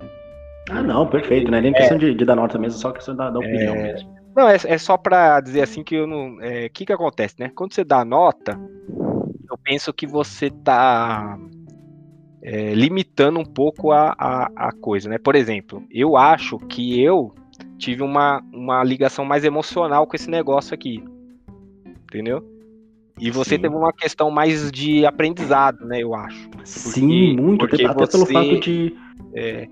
[0.70, 1.62] Ah, não, perfeito, né?
[1.62, 4.17] Nem é, questão de, de, dar nota mesmo, só questão da, da opinião é, mesmo.
[4.38, 6.36] Não, é, é só para dizer assim que eu não.
[6.36, 7.52] O é, que, que acontece, né?
[7.56, 8.56] Quando você dá nota,
[9.50, 11.40] eu penso que você tá
[12.44, 15.18] é, limitando um pouco a, a, a, coisa, né?
[15.18, 17.34] Por exemplo, eu acho que eu
[17.80, 21.04] tive uma, uma ligação mais emocional com esse negócio aqui.
[22.04, 22.48] Entendeu?
[23.20, 23.62] E você Sim.
[23.62, 26.04] teve uma questão mais de aprendizado, né?
[26.04, 26.48] Eu acho.
[26.50, 27.68] Porque, Sim, muito.
[27.68, 28.96] Porque até, você, pelo fato de.
[29.34, 29.68] É,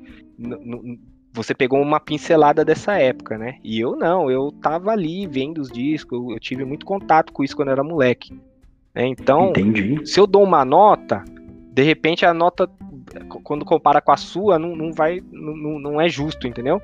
[1.35, 3.57] você pegou uma pincelada dessa época, né?
[3.63, 7.55] E eu não, eu tava ali vendo os discos, eu tive muito contato com isso
[7.55, 8.33] quando eu era moleque.
[8.93, 9.07] Né?
[9.07, 9.99] Então, Entendi.
[10.05, 11.23] se eu dou uma nota,
[11.73, 12.69] de repente a nota,
[13.43, 16.81] quando compara com a sua, não, não vai, não, não é justo, entendeu?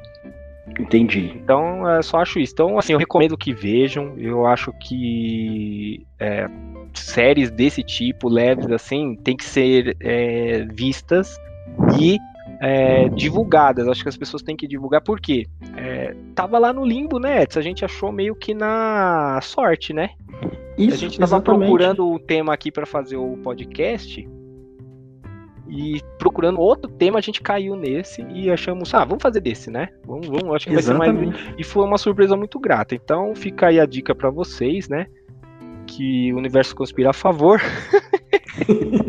[0.80, 1.34] Entendi.
[1.36, 2.54] Então, eu só acho isso.
[2.54, 4.14] Então, assim, eu recomendo que vejam.
[4.18, 6.48] Eu acho que é,
[6.94, 11.38] séries desse tipo, leves assim, tem que ser é, vistas
[12.00, 12.18] e
[12.62, 13.88] é, divulgadas.
[13.88, 17.44] Acho que as pessoas têm que divulgar, porque é, tava lá no limbo, né?
[17.56, 20.12] A gente achou meio que na sorte, né?
[20.78, 21.60] Isso, a gente tava exatamente.
[21.60, 24.30] procurando o tema aqui para fazer o podcast.
[25.68, 29.88] E procurando outro tema, a gente caiu nesse e achamos, ah, vamos fazer desse, né?
[30.06, 31.12] Vamos, vamos, acho que vai ser mais.
[31.12, 31.56] Exatamente.
[31.58, 32.94] E foi uma surpresa muito grata.
[32.94, 35.08] Então fica aí a dica para vocês, né?
[35.88, 37.60] Que o universo conspira a favor.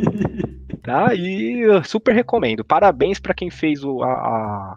[0.82, 1.14] tá?
[1.14, 2.64] E eu super recomendo.
[2.64, 4.76] Parabéns para quem fez o, a, a-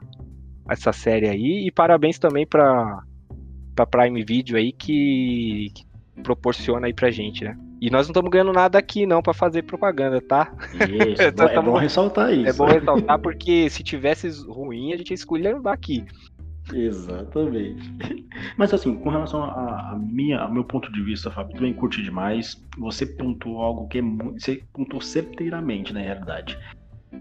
[0.70, 3.02] essa série aí e parabéns também para
[3.76, 5.84] para Prime Video aí que, que
[6.24, 7.58] proporciona aí pra gente, né?
[7.82, 10.50] E nós não estamos ganhando nada aqui não para fazer propaganda, tá?
[10.74, 12.48] Isso, é bom- é bom ressaltar isso.
[12.50, 16.06] É bom ressaltar porque se tivesse ruim a gente ia escolher aqui.
[16.74, 17.94] Exatamente.
[18.58, 22.02] Mas assim, com relação a, a minha, ao meu ponto de vista, Fábio, também curti
[22.02, 22.62] demais.
[22.78, 24.42] Você pontuou algo que é muito.
[24.42, 26.58] Você pontuou certeiramente, na realidade.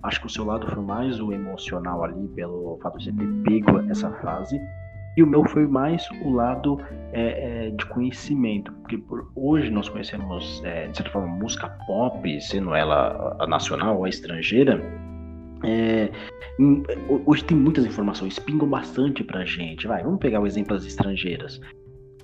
[0.03, 3.27] Acho que o seu lado foi mais o emocional ali, pelo fato de você ter
[3.45, 4.61] pego essa fase.
[5.17, 6.81] E o meu foi mais o lado
[7.13, 8.73] é, é, de conhecimento.
[8.73, 13.99] Porque por, hoje nós conhecemos, é, de certa forma, música pop, sendo ela a nacional
[13.99, 14.83] ou a estrangeira.
[15.63, 16.11] É,
[16.59, 16.83] Hum,
[17.27, 19.87] Hoje tem muitas informações, pingam bastante pra gente.
[19.87, 21.61] Vai, vamos pegar o exemplo das estrangeiras.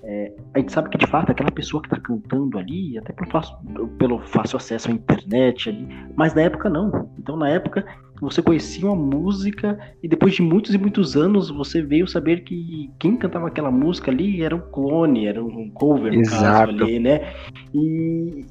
[0.02, 3.30] É, a gente sabe que de fato aquela pessoa que tá cantando ali, até pelo
[3.30, 3.54] fácil,
[3.98, 7.10] pelo fácil acesso à internet ali, mas na época não.
[7.18, 7.84] Então na época
[8.20, 12.90] você conhecia uma música e depois de muitos e muitos anos você veio saber que
[12.98, 16.72] quem cantava aquela música ali era um clone, era um cover no Exato.
[16.72, 17.34] caso ali, né?
[17.74, 18.44] E,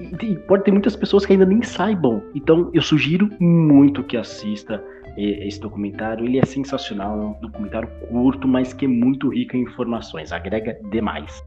[0.00, 2.22] e- pode ter muitas pessoas que ainda nem saibam.
[2.34, 4.82] Então eu sugiro muito que assista
[5.16, 6.24] e- esse documentário.
[6.24, 10.78] Ele é sensacional, é um documentário curto, mas que é muito rico em informações, agrega
[10.90, 11.42] demais.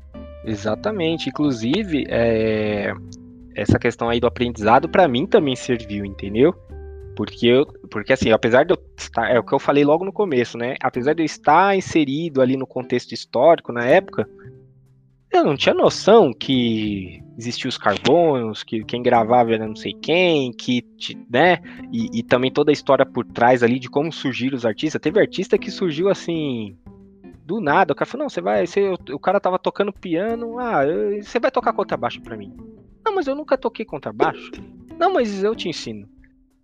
[0.45, 1.29] Exatamente.
[1.29, 2.93] Inclusive, é,
[3.55, 6.53] essa questão aí do aprendizado, pra mim também serviu, entendeu?
[7.15, 9.29] Porque, eu, porque assim, apesar de eu estar.
[9.31, 10.75] É o que eu falei logo no começo, né?
[10.81, 14.29] Apesar de eu estar inserido ali no contexto histórico na época,
[15.37, 20.51] eu não tinha noção que existiam os carbonos, que quem gravava era não sei quem,
[20.51, 20.83] que,
[21.29, 21.59] né?
[21.91, 25.01] E, e também toda a história por trás ali de como surgiram os artistas.
[25.01, 26.75] Teve artista que surgiu assim,
[27.45, 28.65] do nada, o cara falou, não, você vai.
[28.67, 32.51] Você, o cara tava tocando piano, ah, eu- você vai tocar contrabaixo pra mim.
[33.05, 34.51] Não, mas eu nunca toquei contrabaixo.
[34.99, 36.07] Não, mas eu te ensino.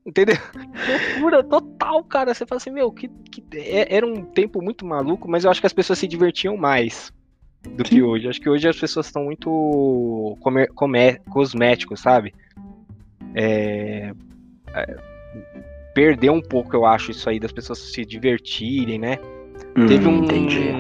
[0.06, 0.36] Entendeu?
[1.16, 2.34] Loucura total, cara.
[2.34, 5.62] Você fala assim, meu, que, que é- era um tempo muito maluco, mas eu acho
[5.62, 7.14] que as pessoas se divertiam mais
[7.70, 8.28] do que hoje.
[8.28, 12.34] Acho que hoje as pessoas estão muito comer, comer, cosméticos, sabe?
[13.36, 14.12] É,
[14.74, 14.96] é,
[15.94, 19.18] perdeu um pouco, eu acho, isso aí das pessoas se divertirem, né?
[19.88, 20.24] Teve Hum, um.
[20.24, 20.72] Entendi.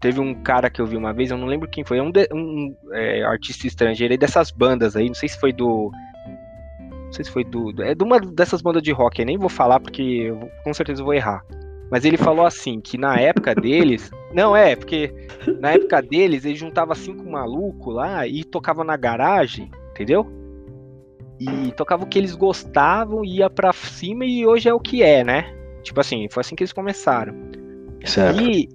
[0.00, 2.10] Teve um cara que eu vi uma vez, eu não lembro quem foi, é um,
[2.10, 5.90] de- um, é, artista estrangeiro aí dessas bandas aí, não sei se foi do.
[7.06, 7.72] Não sei se foi do.
[7.82, 11.00] É de uma dessas bandas de rock, eu nem vou falar porque eu com certeza
[11.02, 11.42] eu vou errar.
[11.90, 14.10] Mas ele falou assim, que na época deles.
[14.32, 15.12] Não, é, porque
[15.60, 20.26] na época deles, ele juntava cinco malucos lá e tocava na garagem, entendeu?
[21.38, 25.24] E tocava o que eles gostavam, ia pra cima e hoje é o que é,
[25.24, 25.54] né?
[25.82, 27.34] Tipo assim, foi assim que eles começaram.
[28.04, 28.40] Certo.
[28.40, 28.68] E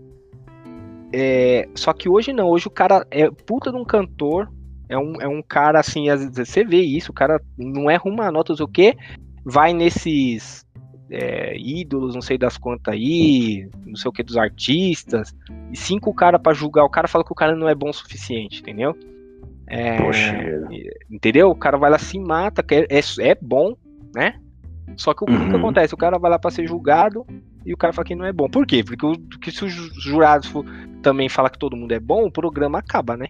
[1.13, 4.51] é, só que hoje não, hoje o cara é puta de um cantor,
[4.89, 8.03] é um, é um cara assim, às vezes você vê isso, o cara não erra
[8.05, 8.97] uma nota, não sei o quê,
[9.45, 10.65] vai nesses
[11.09, 15.35] é, ídolos, não sei das quantas aí, não sei o que dos artistas,
[15.71, 17.93] e cinco cara pra julgar, o cara fala que o cara não é bom o
[17.93, 18.95] suficiente, entendeu?
[19.67, 20.37] É, Poxa.
[21.11, 21.49] entendeu?
[21.49, 23.75] O cara vai lá se mata, que é, é, é bom,
[24.15, 24.39] né?
[24.95, 25.57] Só que o que que Uhum.
[25.57, 25.93] acontece?
[25.93, 27.25] O cara vai lá pra ser julgado
[27.65, 28.49] e o cara fala que não é bom.
[28.49, 28.83] Por quê?
[28.83, 30.65] Porque, o, porque se os ju- jurados for-
[31.03, 33.27] também falar que todo mundo é bom, o programa acaba, né?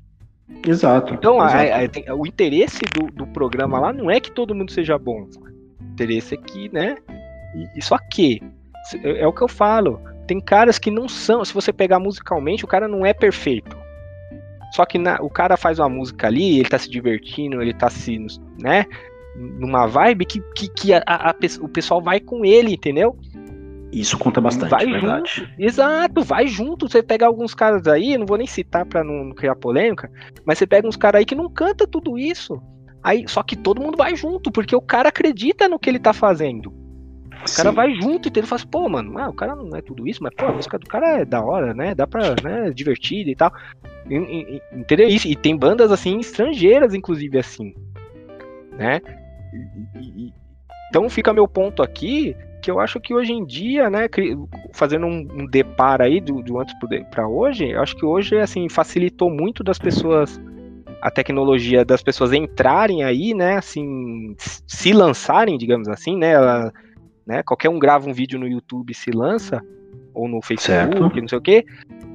[0.66, 1.14] Exato.
[1.14, 1.84] Então, a- exato.
[1.86, 5.24] a- tem- o interesse do, do programa lá não é que todo mundo seja bom.
[5.24, 6.96] O interesse é que, né?
[7.82, 8.42] Só que,
[9.04, 11.44] é, é o que eu falo, tem caras que não são.
[11.46, 13.76] Se você pegar musicalmente, o cara não é perfeito.
[14.74, 17.90] Só que na- o cara faz uma música ali, ele tá se divertindo, ele tá
[17.90, 18.18] se,
[18.60, 18.86] né?
[19.36, 23.18] Numa vibe que, que, que a- a- a o pessoal vai com ele, entendeu?
[23.92, 25.32] Isso conta bastante, vai verdade.
[25.36, 25.52] junto.
[25.58, 26.90] Exato, vai junto.
[26.90, 30.12] Você pega alguns caras aí, não vou nem citar pra não, não criar polêmica,
[30.46, 32.62] mas você pega uns caras aí que não canta tudo isso.
[33.02, 36.12] Aí, só que todo mundo vai junto, porque o cara acredita no que ele tá
[36.12, 36.74] fazendo.
[37.46, 37.76] O cara Sim.
[37.76, 40.22] vai junto e ele fala assim, pô, mano, ah, o cara não é tudo isso,
[40.22, 41.96] mas pô, a música do cara é da hora, né?
[41.96, 43.52] Dá pra, né, divertida e tal.
[44.10, 45.08] E- e- e- Entendeu?
[45.08, 47.74] Isso, e tem bandas assim, estrangeiras, inclusive, assim.
[48.78, 49.02] né?
[50.02, 50.34] E,
[50.90, 54.08] então fica meu ponto aqui que eu acho que hoje em dia, né,
[54.74, 56.76] fazendo um, um deparo aí do, do antes
[57.12, 60.40] para hoje, eu acho que hoje assim facilitou muito das pessoas
[61.02, 66.74] a tecnologia das pessoas entrarem aí, né, assim, se lançarem, digamos assim, né, ela,
[67.28, 69.62] né, qualquer um grava um vídeo no YouTube se lança
[70.14, 71.22] ou no Facebook, certo.
[71.22, 71.66] não sei o quê,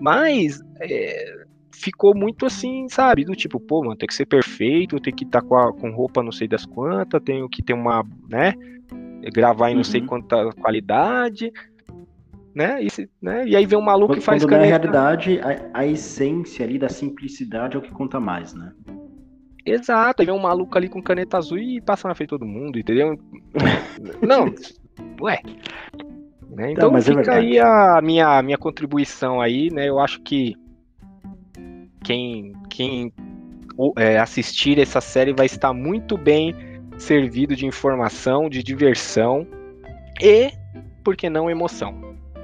[0.00, 5.14] mas é, ficou muito assim, sabe, do tipo, pô, mano, tem que ser perfeito, tem
[5.14, 8.54] que estar tá com, com roupa não sei das quantas, tenho que ter uma, né,
[9.32, 9.84] gravar em não uhum.
[9.84, 11.52] sei quanta qualidade,
[12.54, 12.82] né?
[12.82, 12.88] E,
[13.20, 13.46] né?
[13.46, 14.60] e aí vem um maluco quando, que faz quando.
[14.60, 18.72] Na realidade, a, a, essência ali da simplicidade é o que conta mais, né?
[19.64, 22.46] Exato, aí vem um maluco ali com caneta azul e passa na frente de todo
[22.46, 23.18] mundo, entendeu?
[24.20, 24.52] não,
[25.20, 25.40] ué.
[26.50, 26.72] Né?
[26.72, 29.88] Então não, é fica é aí a minha, minha contribuição aí, né?
[29.88, 30.54] Eu acho que
[32.04, 33.12] quem, quem
[33.96, 36.54] é, assistir essa série vai estar muito bem
[36.98, 39.46] servido de informação, de diversão
[40.20, 40.50] e,
[41.02, 41.94] por que não, emoção.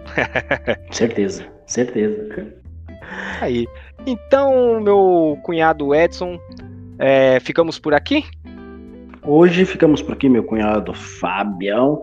[0.91, 2.55] certeza, certeza.
[3.41, 3.67] Aí.
[4.07, 6.39] Então, meu cunhado Edson,
[6.99, 8.25] é, ficamos por aqui?
[9.23, 12.03] Hoje ficamos por aqui, meu cunhado Fabião.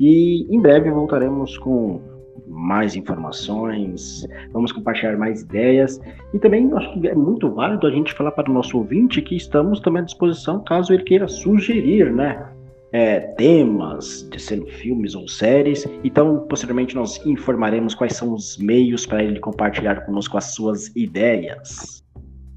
[0.00, 2.00] E em breve voltaremos com
[2.48, 6.00] mais informações, vamos compartilhar mais ideias
[6.32, 9.36] e também acho que é muito válido a gente falar para o nosso ouvinte que
[9.36, 12.50] estamos também à disposição caso ele queira sugerir, né?
[12.92, 15.86] É, temas, de sendo filmes ou séries.
[16.02, 22.02] Então, posteriormente, nós informaremos quais são os meios para ele compartilhar conosco as suas ideias.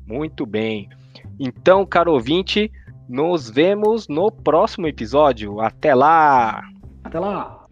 [0.08, 0.90] Muito bem.
[1.40, 2.72] Então, caro ouvinte,
[3.08, 5.62] nos vemos no próximo episódio.
[5.62, 6.73] Até lá!
[7.04, 7.63] Até lá!